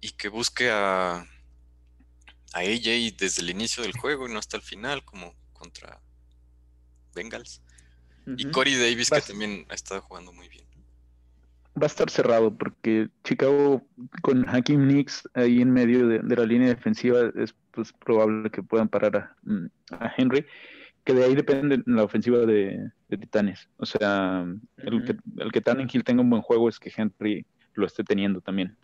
[0.00, 1.16] y que busque a,
[2.52, 6.00] a AJ desde el inicio del juego y no hasta el final, como contra
[7.14, 7.62] Bengals.
[8.26, 8.50] Y.
[8.50, 10.64] Corey Davis, que también ha estado jugando muy bien.
[11.80, 13.86] Va a estar cerrado porque Chicago
[14.22, 18.62] con Hakim Nicks ahí en medio de, de la línea defensiva es pues, probable que
[18.62, 20.44] puedan parar a, mm, a Henry,
[21.04, 23.68] que de ahí depende la ofensiva de, de Titanes.
[23.76, 24.44] O sea,
[24.78, 28.40] el que, el que Tannehill tenga un buen juego es que Henry lo esté teniendo
[28.40, 28.76] también.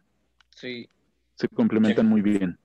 [0.50, 0.88] Sí.
[1.34, 2.58] Se complementan muy bien.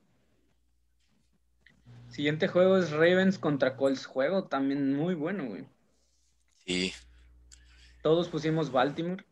[2.10, 4.06] Siguiente juego es Ravens contra Colts.
[4.06, 5.66] Juego también muy bueno, güey.
[8.02, 9.24] Todos pusimos Baltimore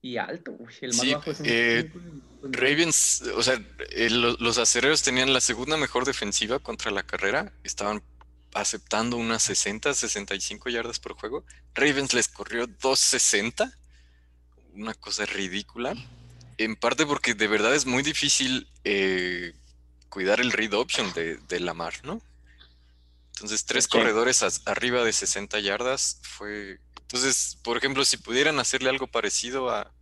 [0.00, 0.74] y alto, güey.
[0.80, 1.92] El más Sí, bajo es un eh,
[2.42, 3.54] Ravens, o sea,
[3.90, 7.52] eh, lo- los acereros tenían la segunda mejor defensiva contra la carrera.
[7.62, 8.02] Estaban
[8.54, 11.44] aceptando unas 60, 65 yardas por juego.
[11.74, 13.72] Ravens les corrió 260.
[14.74, 15.94] Una cosa ridícula.
[16.58, 19.54] En parte porque de verdad es muy difícil eh,
[20.08, 22.20] cuidar el read option de, de Lamar, ¿no?
[23.34, 23.90] Entonces, tres Sí.
[23.90, 26.78] corredores arriba de 60 yardas fue.
[27.00, 29.92] Entonces, por ejemplo, si pudieran hacerle algo parecido a,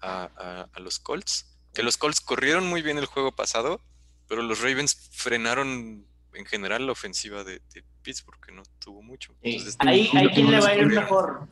[0.00, 3.80] a, a- a los Colts, que los Colts corrieron muy bien el juego pasado,
[4.28, 9.34] pero los Ravens frenaron en general la ofensiva de, de Pittsburgh, que no tuvo mucho.
[9.42, 11.46] Entonces, Ahí, no- ahí quién le va a ir mejor.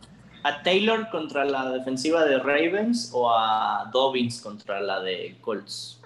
[0.45, 6.01] ¿A Taylor contra la defensiva de Ravens o a Dobbins contra la de Colts?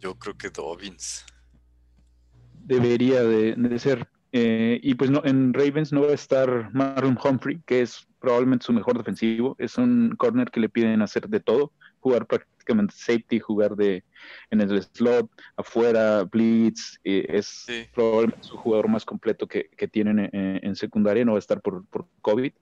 [0.00, 1.24] yo creo que Dobbins.
[2.68, 4.08] Debería de, de ser.
[4.32, 8.66] Eh, y pues no, en Ravens no va a estar Marlon Humphrey, que es probablemente
[8.66, 9.56] su mejor defensivo.
[9.58, 14.04] Es un corner que le piden hacer de todo, jugar prácticamente safety, jugar de
[14.50, 16.98] en el slot, afuera, blitz.
[17.04, 17.86] eh, es Sí.
[17.94, 20.30] probablemente su jugador más completo que, que tienen en,
[20.62, 21.24] en secundaria.
[21.24, 22.52] No va a estar por, por COVID.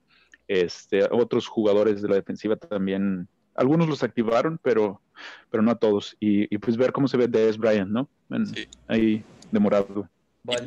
[0.47, 5.01] Este, otros jugadores de la defensiva también, algunos los activaron, pero,
[5.49, 6.15] pero no a todos.
[6.21, 8.07] Y, y pues ver cómo se ve Dez Bryant, ¿no?
[8.29, 8.65] En- Sí.
[8.87, 10.09] Ahí demorado.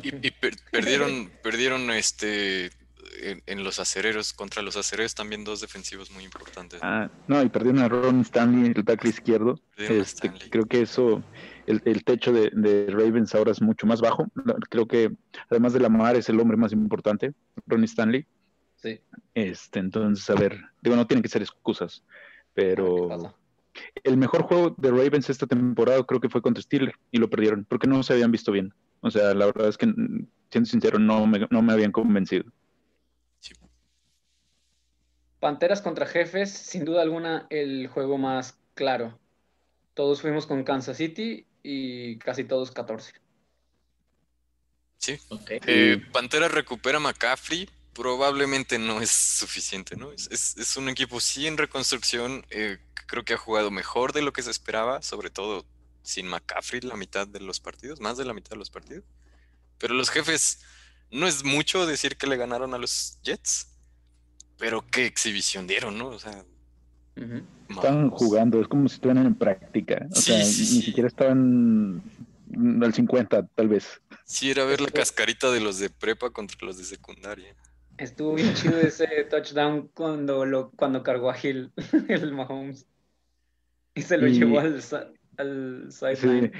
[0.03, 2.69] Y, y- y per- perdieron, perdieron este
[3.21, 6.81] en, en los acereros, contra los acereros también dos defensivos muy importantes.
[6.81, 6.87] ¿no?
[6.87, 9.59] Ah, no, y perdieron a Ron Stanley, el tackle izquierdo.
[9.77, 11.23] Este, creo que eso,
[11.67, 14.27] el, el techo de, de Ravens ahora es mucho más bajo.
[14.69, 15.11] Creo que
[15.49, 17.33] además de Lamar es el hombre más importante,
[17.67, 18.25] Ronnie Stanley.
[18.77, 18.99] Sí.
[19.35, 22.13] Este, entonces, a ver, digo, no tienen que ser excusas, ¿Qué
[22.53, 23.35] pero?
[24.03, 27.65] El mejor juego de Ravens esta temporada creo que fue contra Steelers y lo perdieron
[27.65, 28.73] porque no se habían visto bien.
[29.01, 32.45] O sea, la verdad es que, siendo sincero, no me, no me habían convencido.
[33.39, 33.53] Sí.
[35.39, 39.17] Panteras contra Jefes, sin duda alguna el juego más claro.
[39.93, 43.13] Todos fuimos con Kansas City y casi todos 14.
[44.97, 45.17] Sí.
[45.29, 45.51] Ok.
[45.65, 47.67] Eh, Pantera recupera a McCaffrey.
[47.93, 50.11] Probablemente no es suficiente, ¿no?
[50.11, 52.45] Es, es- es un equipo sí en reconstrucción.
[52.49, 52.77] eh,
[53.07, 55.65] creo que ha jugado mejor de lo que se esperaba, sobre todo
[56.01, 59.03] sin McCaffrey la mitad de los partidos, más de la mitad de los partidos.
[59.77, 60.61] Pero los jefes,
[61.11, 63.67] no es mucho decir que le ganaron a los Jets,
[64.57, 66.07] pero qué exhibición dieron, ¿no?
[66.07, 66.45] O sea.
[67.15, 68.13] Estaban Mahomes.
[68.13, 70.07] jugando, es como si estuvieran en práctica.
[70.11, 70.81] O Sí, sea, sí, ni sí.
[70.83, 72.01] siquiera estaban
[72.81, 74.01] al 50, tal vez.
[74.25, 77.53] Sí, era ver la Esto- cascarita de los de prepa contra los de secundaria.
[77.97, 81.71] Estuvo bien chido ese touchdown cuando, lo, cuando cargó a Hill,
[82.07, 82.87] el Mahomes.
[83.93, 84.81] Y se lo Y- llevó al,
[85.37, 86.51] al sideline.
[86.53, 86.59] Sí.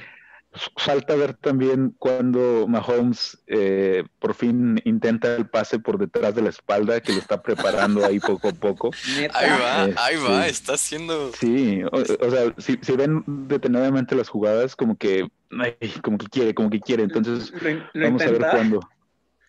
[0.76, 6.50] Falta ver también cuando Mahomes eh, por fin intenta el pase por detrás de la
[6.50, 8.92] espalda, que lo está preparando ahí poco a poco.
[9.18, 9.40] Neta.
[9.40, 11.32] Ahí va, Este- ahí va, está haciendo...
[11.32, 15.26] Sí, o, o sea, si, si ven detenidamente las jugadas, como que,
[15.58, 17.04] ay, como que quiere, como que quiere.
[17.04, 18.80] Entonces, Lo, in- lo vamos a ver cuándo.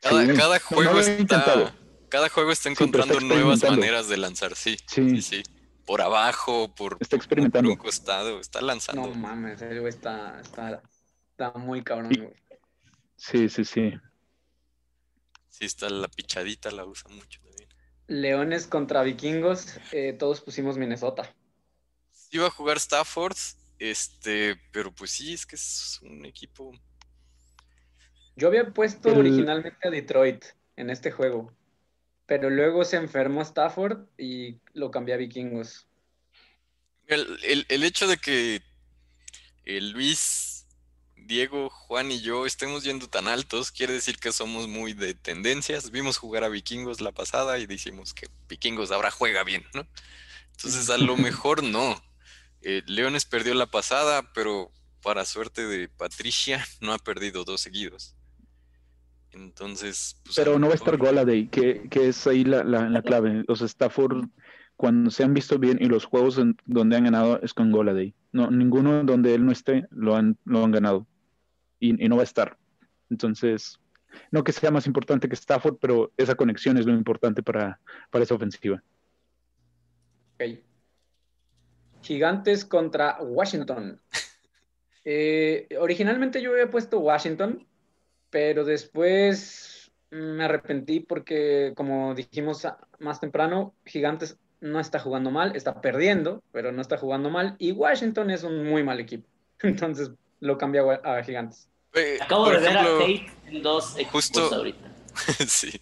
[0.02, 0.32] Cada, Sí.
[0.36, 1.74] cada juego no está...
[2.08, 4.76] Cada juego está Sí, pero está encontrando nuevas maneras de lanzar, sí.
[4.86, 5.08] Sí.
[5.08, 5.42] Sí, sí.
[5.86, 9.06] Por abajo, por, Está por un costado, está lanzando.
[9.06, 10.82] No mames, el güey está, está,
[11.30, 12.34] está muy cabrón, güey.
[13.16, 13.92] Sí, sí, sí.
[15.48, 17.68] Sí, está la pichadita, la usa mucho también.
[18.08, 21.34] Leones contra vikingos, eh, todos pusimos Minnesota.
[22.30, 23.36] Iba a jugar Stafford,
[23.78, 26.72] este, pero pues sí, es que es un equipo.
[28.36, 30.44] Yo había puesto El- originalmente a Detroit
[30.76, 31.52] en este juego,
[32.26, 35.86] pero luego se enfermó Stafford y lo cambié a Vikingos.
[37.06, 38.62] El, el- el hecho de que
[39.64, 40.66] eh, Luis,
[41.16, 45.90] Diego, Juan y yo estemos yendo tan altos quiere decir que somos muy de tendencias.
[45.90, 49.86] Vimos jugar a Vikingos la pasada y decimos que Vikingos ahora juega bien, ¿no?
[50.52, 52.02] Entonces a lo mejor no.
[52.62, 54.72] Eh, Leones perdió la pasada, pero
[55.02, 58.14] para suerte de Patricia no ha perdido dos seguidos.
[59.32, 63.02] Entonces, pues, Pero no va a estar Goladay, que, que es ahí la, la, la
[63.02, 63.44] clave.
[63.48, 64.26] O sea, Stafford,
[64.76, 68.14] cuando se han visto bien y los juegos en donde han ganado es con Goladay.
[68.32, 71.06] No, ninguno donde él no esté lo han, lo han ganado.
[71.80, 72.58] Y, y no va a estar.
[73.10, 73.78] Entonces,
[74.30, 77.80] no que sea más importante que Stafford, pero esa conexión es lo importante para,
[78.10, 78.82] para esa ofensiva.
[80.34, 80.58] Ok.
[82.02, 84.00] Gigantes contra Washington.
[85.04, 87.66] Eh, originalmente yo había puesto Washington,
[88.32, 92.66] pero después me arrepentí porque, como dijimos
[92.98, 97.72] más temprano, Gigantes no está jugando mal, está perdiendo, pero no está jugando mal, y
[97.72, 99.28] Washington es un muy mal equipo.
[99.62, 100.10] Entonces
[100.40, 101.68] lo cambié a, Gigantes.
[101.94, 104.88] Eh, Acabo de ver a Tate en dos equipos justo- ahorita.
[105.46, 105.78] Sí.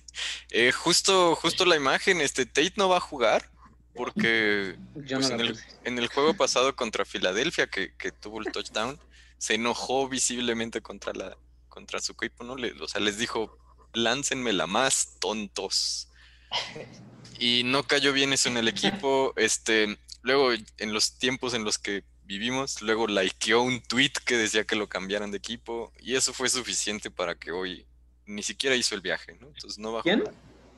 [0.50, 3.48] Eh, justo, justo la imagen, este Tate no va a jugar
[3.94, 5.66] porque Pues no en, la el, puse.
[5.84, 8.98] en el juego pasado contra Filadelfia, que, que tuvo el touchdown,
[9.38, 11.36] se enojó visiblemente contra, la,
[11.70, 12.56] contra su equipo, ¿no?
[12.56, 13.56] Le- o sea, les dijo,
[13.94, 16.08] láncenmela más, tontos.
[17.38, 19.32] Y no cayó bien eso en el equipo.
[19.36, 24.64] Este, luego, en los tiempos en los que vivimos, luego likeó un tweet que decía
[24.64, 27.86] que lo cambiaran de equipo, y eso fue suficiente para que hoy
[28.26, 29.46] ni siquiera hizo el viaje, ¿no?
[29.48, 30.22] Entonces no a ¿Quién?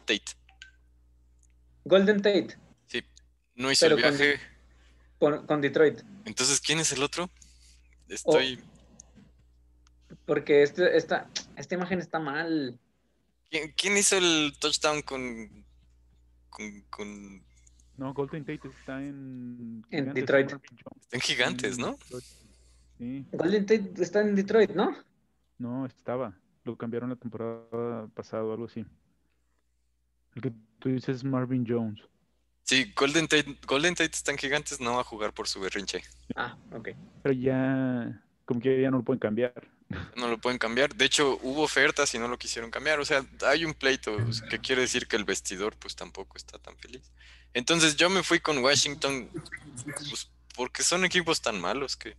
[0.07, 0.23] Tate.
[1.85, 3.03] Golden Tate Sí,
[3.57, 4.41] no hizo el Pero viaje.
[5.19, 7.29] con, con Detroit, Entonces, ¿quién es el otro?
[8.09, 8.63] Estoy.
[10.27, 12.79] Porque este, esta, esta imagen está mal.
[13.51, 15.65] ¿Quién, quién hizo el touchdown con.
[16.51, 16.81] con.
[16.91, 17.43] con-
[17.97, 19.85] No, Golden Tate está en...
[19.91, 20.51] En Detroit.
[20.53, 21.99] está en gigantes, ¿no?
[22.99, 24.97] Sí, Golden Tate está en Detroit, ¿no?
[25.59, 26.37] no, estaba.
[26.65, 28.85] Lo cambiaron la temporada pasada o algo así.
[30.35, 32.01] El que tú dices es Marvin Jones.
[32.65, 36.03] Sí, Golden Tate, Golden Tate está en gigantes, no va a jugar por su berrinche.
[36.37, 36.91] Ah, ok.
[37.23, 39.53] Pero ya, como que ya no lo pueden cambiar.
[40.17, 40.95] No lo pueden cambiar.
[40.95, 43.01] De hecho, hubo ofertas y no lo quisieron cambiar.
[43.01, 44.17] O sea, hay un pleito,
[44.49, 47.03] que quiere decir que el vestidor, pues tampoco está tan feliz.
[47.55, 49.29] Entonces, yo me fui con Washington,
[49.85, 52.17] pues, porque son equipos tan malos que.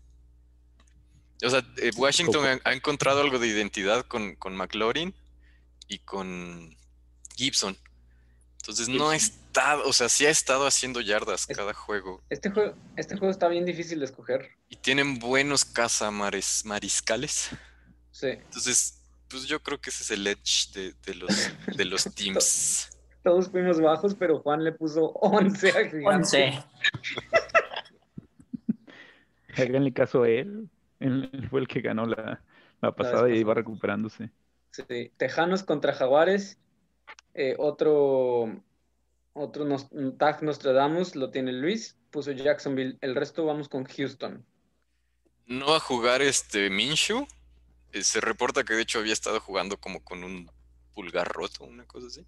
[1.43, 5.13] O sea, eh, Washington ha, ha encontrado algo de identidad con, con McLaurin
[5.87, 6.75] y con
[7.35, 7.77] Gibson.
[8.63, 12.23] Entonces, no ha estado, o sea, sí ha estado haciendo yardas cada juego.
[12.29, 14.51] Este juego, este juego está bien difícil de escoger.
[14.69, 17.49] Y tienen buenos cazamares mariscales.
[18.11, 18.27] Sí.
[18.27, 22.89] Entonces, pues yo creo que ese es el edge de, de los, de los teams.
[23.21, 26.33] Todos fuimos bajos, pero Juan le puso 11 a Gigantes.
[26.33, 26.63] 11.
[29.57, 30.69] Háganle caso a él.
[31.01, 32.41] Él, él fue el que ganó la,
[32.81, 34.29] la pasada y va recuperándose.
[34.71, 35.11] Sí.
[35.17, 36.57] Tejanos contra Jaguares.
[37.33, 38.63] Eh, otro
[39.33, 41.97] otro nos, tag Nostradamus lo tiene Luis.
[42.11, 42.97] Puso Jacksonville.
[43.01, 44.45] El resto vamos con Houston.
[45.47, 47.27] No va a jugar este Minshew.
[47.91, 50.49] Eh, se reporta que de hecho había estado jugando como con un
[50.93, 52.25] pulgar roto, una cosa así.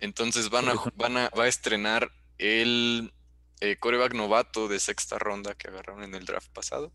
[0.00, 3.12] Entonces van a, van a, va a estrenar el
[3.60, 6.90] eh, coreback novato de sexta ronda que agarraron en el draft pasado.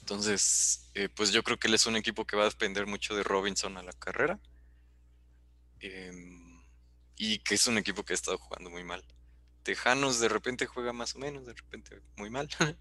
[0.00, 3.14] Entonces, eh, pues yo creo que él es un equipo que va a depender mucho
[3.14, 4.40] de Robinson a la carrera.
[5.80, 6.60] Em,
[7.16, 9.02] y que es un equipo que ha estado jugando muy mal.
[9.62, 12.48] Tejanos de repente juega más o menos, de repente muy mal.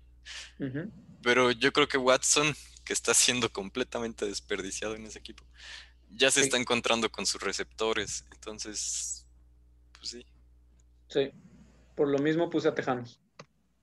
[1.22, 2.54] Pero yo creo que Watson,
[2.86, 5.44] que está siendo completamente desperdiciado en ese equipo,
[6.10, 6.46] ya se Sí.
[6.46, 8.26] está encontrando con sus receptores.
[8.32, 9.28] Entonces,
[9.98, 10.26] pues sí.
[11.08, 11.32] Sí.
[11.96, 13.20] Por lo mismo puse a Tejanos.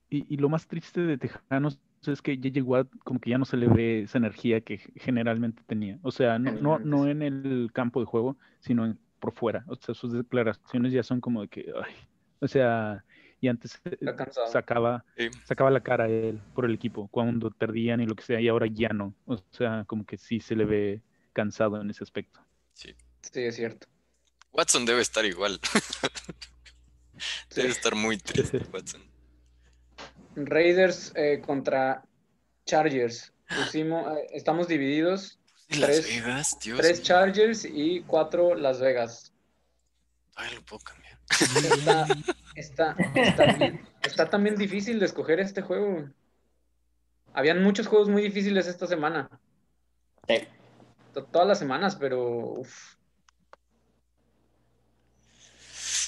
[0.08, 2.62] Y, y lo más triste de Tejanos es que J.J.
[2.62, 5.98] Watt como que ya no se le ve esa energía que generalmente tenía.
[6.02, 9.64] O sea, no, no, no en el campo de juego, sino en- por fuera.
[9.66, 11.94] O sea, sus declaraciones ya son como de que, ay,
[12.40, 13.04] o sea,
[13.40, 13.98] y antes eh,
[14.52, 15.28] sacaba, Sí.
[15.44, 18.48] sacaba la cara a él por el equipo cuando perdían y lo que sea, y
[18.48, 19.14] ahora ya no.
[19.26, 21.02] O sea, como que sí se le ve
[21.32, 22.40] cansado en ese aspecto.
[22.72, 22.94] Sí.
[23.20, 23.88] Sí, es cierto.
[24.52, 25.58] Watson debe estar igual.
[27.48, 27.62] Sí.
[27.62, 29.00] Debe estar muy triste, Watson.
[30.34, 32.04] Raiders eh, contra
[32.66, 33.32] Chargers.
[33.48, 35.38] Pusimos, eh, estamos divididos.
[35.68, 37.04] ¿Y Las Tres- Vegas, Dios Tres mío.
[37.04, 39.32] Chargers y cuatro Las Vegas.
[40.34, 41.18] Ay, lo puedo cambiar.
[41.74, 42.06] Está,
[42.54, 46.08] está, está, bien- está también difícil de escoger este juego.
[47.34, 49.28] Habían muchos juegos muy difíciles esta semana.
[50.28, 50.36] Sí.
[51.32, 52.20] todas las semanas, pero
[52.60, 52.94] uf,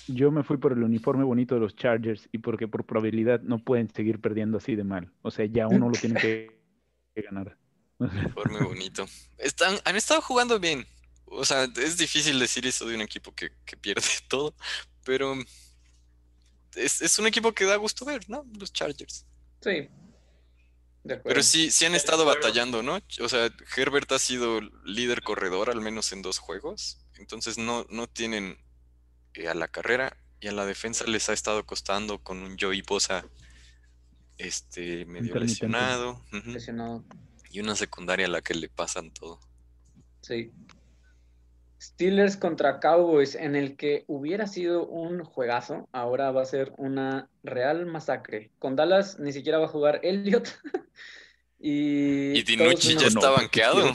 [0.07, 3.59] Yo me fui por el uniforme bonito de los Chargers y porque por probabilidad no
[3.59, 5.13] pueden seguir perdiendo así de mal.
[5.23, 6.59] O sea, ya uno lo tiene que,
[7.15, 7.58] que ganar.
[7.99, 9.07] Uniforme bonito.
[9.37, 10.87] Están, han estado jugando bien.
[11.27, 14.55] O sea, es difícil decir eso de un equipo que, que pierde todo,
[15.05, 15.35] pero
[16.75, 18.45] es, es un equipo que da gusto ver, ¿no?
[18.59, 19.27] Los Chargers.
[19.63, 19.89] sí.
[21.05, 21.37] De acuerdo.
[21.37, 22.99] Pero sí, sí han estado batallando, ¿no?
[23.23, 26.99] O sea, Herbert ha sido líder corredor al menos en dos juegos.
[27.17, 28.59] Entonces no, no tienen
[29.35, 32.83] eh, a la carrera y a la defensa les ha estado costando con un Joey
[32.83, 33.25] Bosa
[34.37, 36.23] este, medio lesionado.
[36.45, 37.05] Lesionado.
[37.51, 39.41] Y una secundaria a la que le pasan todo.
[40.21, 40.53] Sí.
[41.81, 47.29] Steelers contra Cowboys, en el que hubiera sido un juegazo, ahora va a ser una
[47.45, 48.51] real masacre.
[48.59, 50.49] Con Dallas ni siquiera va a jugar Elliot.
[51.61, 53.93] y Y Dinucci ya no, está banqueado.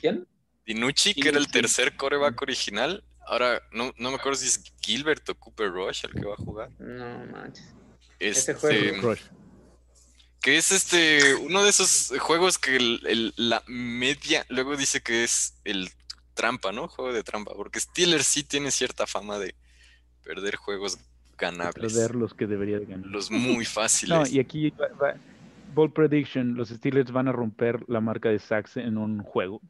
[0.00, 0.26] ¿Quién?
[0.66, 3.04] Dinucci, que era el tercer coreback original.
[3.26, 6.38] Ahora, no, no me acuerdo si es Gilbert o Cooper Rush el que va a
[6.38, 6.70] jugar.
[6.80, 7.74] No manches.
[8.18, 9.02] Este, Ese juego.
[9.02, 9.22] Rush.
[10.44, 15.24] Que es este uno de esos juegos que el- el- la media luego dice que
[15.24, 15.88] es el
[16.34, 16.86] trampa, ¿no?
[16.86, 19.54] Juego de trampa, porque Steelers sí tiene cierta fama de
[20.22, 20.98] perder juegos
[21.38, 23.06] ganables, Perder los que debería de ganar.
[23.06, 24.32] los muy No, fáciles.
[24.32, 25.14] y aquí va, va-
[25.74, 29.62] Bold Prediction, los Steelers van a romper la marca de sacks en un juego.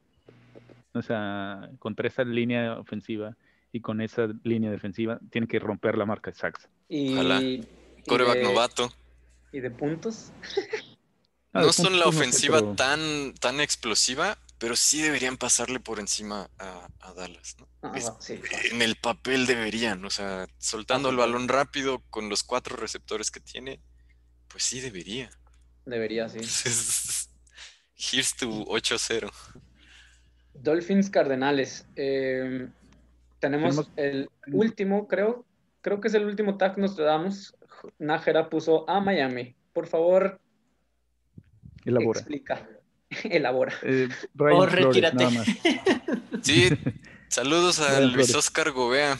[0.93, 3.37] O sea, contra esa línea ofensiva
[3.72, 6.68] y con esa línea defensiva, tienen que romper la marca de sacks.
[6.89, 7.41] Y, Ojalá.
[7.41, 7.64] y
[8.09, 8.93] Coreback de- novato.
[9.55, 10.32] ¿Y de puntos?
[11.52, 15.00] Ah, No de son la puntos no sé, ofensiva pero- tan, tan explosiva, pero sí
[15.00, 17.68] deberían pasarle por encima a, a Dallas, ¿no?
[17.82, 18.40] Ah, Es- va, sí.
[18.72, 23.38] En el papel deberían, o sea, soltando el balón rápido con los cuatro receptores que
[23.40, 23.80] tiene,
[24.48, 25.30] pues sí debería.
[25.86, 26.38] Debería, sí.
[27.96, 29.30] Here's to 8-0.
[30.55, 31.86] Dolphins Cardenales.
[31.96, 32.68] eh,
[33.38, 35.44] tenemos Tenemos- el último, creo,
[35.82, 37.55] creo que es el último tag que nos damos.
[37.99, 39.55] Nájera puso a Miami.
[39.72, 40.41] Por favor,
[41.85, 42.20] Elabora.
[42.20, 42.68] explica,
[43.24, 43.74] elabora.
[43.82, 45.16] Eh, Brian O Flores, retírate.
[45.16, 45.47] nada más.
[46.43, 46.68] Sí,
[47.28, 48.35] saludos a Brian Luis Flores.
[48.35, 49.18] Oscar Gobea,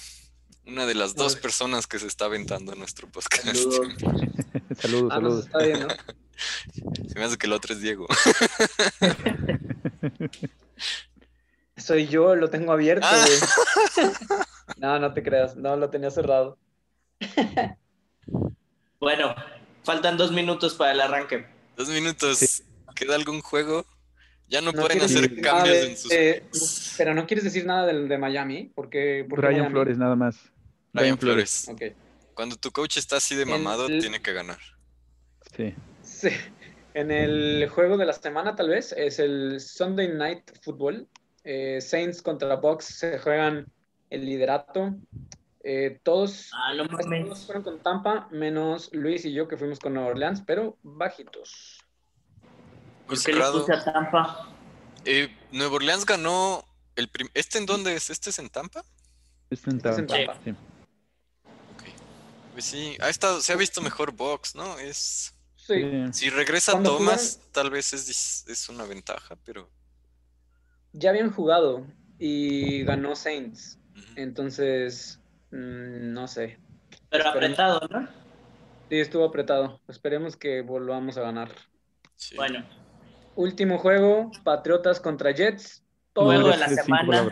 [0.67, 3.45] una de las dos personas que se está aventando en nuestro podcast.
[3.47, 3.89] Saludos.
[4.79, 5.47] saludos, Ah, no, saludos.
[5.47, 5.89] está bien, ¿no?
[7.09, 8.07] Se me hace que el otro es Diego.
[11.77, 13.25] Soy yo, lo tengo abierto, Ah.
[14.79, 16.59] No, no te creas, no, lo tenía cerrado.
[19.01, 19.35] Bueno,
[19.83, 21.47] faltan dos minutos para el arranque.
[21.77, 22.39] Dos minutos.
[22.39, 22.63] Sí.
[22.95, 23.85] ¿Queda algún juego?
[24.49, 26.95] Ya no, No pueden hacer decir cambios de- en sus juegos.
[26.97, 30.37] pero no quieres decir nada del de Miami, porque Brian Flores, nada más.
[30.93, 31.69] Brian Flores.
[32.35, 34.59] Cuando tu coach está así de mamado, el- tiene que ganar.
[35.57, 35.75] Sí.
[36.03, 36.29] Sí.
[36.95, 41.09] En el juego de la semana, tal vez, es el Sunday Night Football.
[41.43, 43.67] Eh, Saints contra Bucks se juegan
[44.11, 44.95] el liderato.
[45.67, 49.95] Eh, todos, Ah, no todos fueron con Tampa, menos Luis y yo que fuimos con
[49.95, 51.79] Nueva Orleans, pero bajitos.
[53.07, 54.55] ¿Por qué le puse a Tampa?
[55.07, 56.65] Eh, Nueva Orleans ganó
[56.97, 58.11] el prim- ¿Este en dónde es?
[58.11, 58.85] ¿Este es en Tampa?
[59.51, 60.33] Está en Está en Tampa.
[60.35, 60.41] Tampa.
[60.45, 60.51] Sí.
[61.73, 61.83] Ok.
[62.53, 64.79] Pues sí, ha estado, se ha visto mejor Box, ¿no?
[64.79, 65.35] Es.
[65.57, 65.83] Sí.
[66.13, 69.71] Si regresa Cuando Thomas, tal vez es, es una ventaja, pero.
[70.93, 71.87] ya habían jugado
[72.19, 73.79] y ganó Saints.
[74.17, 75.21] Entonces,
[75.55, 76.59] mm, no sé.
[77.11, 77.59] Pero Esperemos.
[77.59, 78.09] apretado, ¿no?
[78.89, 79.81] Sí, estuvo apretado.
[79.89, 81.51] Esperemos que volvamos a ganar.
[82.17, 82.37] Sí.
[82.37, 82.65] Bueno,
[83.37, 85.83] Último juego, Patriotas contra Jets.
[86.15, 87.29] No, Todos de la semana.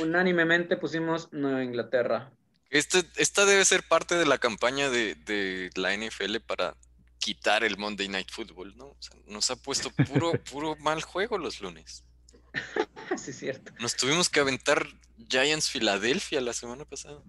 [0.00, 2.30] unánimemente pusimos Nueva Inglaterra.
[2.70, 6.76] Este, esta debe ser parte de la campaña de, de la NFL para
[7.18, 8.86] quitar el Monday Night Football, ¿no?
[8.86, 12.04] O sea, nos ha puesto puro, puro mal juego los lunes.
[13.16, 13.72] sí, es cierto.
[13.80, 14.86] Nos tuvimos que aventar
[15.28, 17.20] Giants Filadelfia la semana pasada.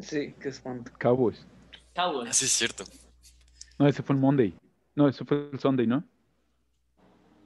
[0.00, 0.92] Sí, qué espanto.
[0.98, 1.44] Cowboys.
[1.94, 2.30] Cowboys.
[2.30, 2.84] Así es cierto.
[3.78, 4.54] No, ese fue el Monday.
[4.94, 6.04] No, ese fue el Sunday, ¿no?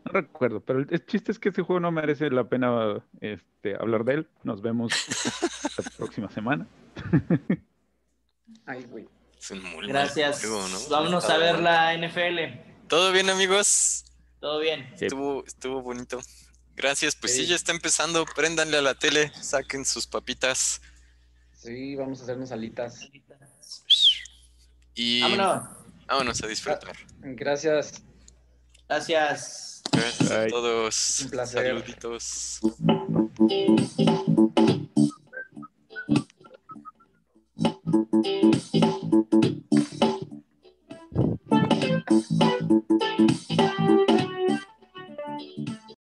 [0.05, 4.05] No recuerdo, pero el, chiste es que ese juego no merece la pena este, hablar
[4.05, 4.29] de él.
[4.43, 4.93] Nos vemos
[5.79, 6.67] la próxima semana.
[8.67, 9.07] Ay, güey.
[9.39, 10.41] Es un muy Gracias.
[10.41, 10.79] juego, ¿no?
[10.91, 12.89] Vámonos a ver la NFL.
[12.89, 14.05] ¿Todo bien, amigos?
[14.41, 14.89] Todo bien.
[14.97, 15.07] Sí.
[15.07, 16.21] Estuvo, estuvo bonito.
[16.75, 17.15] Gracias.
[17.17, 17.49] Pues sí, Sí.
[17.49, 18.25] ya está empezando.
[18.25, 20.81] Préndanle a la tele, saquen sus papitas.
[21.63, 23.09] Sí, vamos a hacernos alitas.
[24.95, 25.69] Y vámonos.
[26.09, 26.93] vámonos a disfrutar.
[26.93, 28.03] Ah, gracias.
[28.89, 29.83] Gracias.
[29.93, 31.21] Gracias a todos.
[31.21, 31.67] Un placer.
[31.69, 32.61] Saluditos.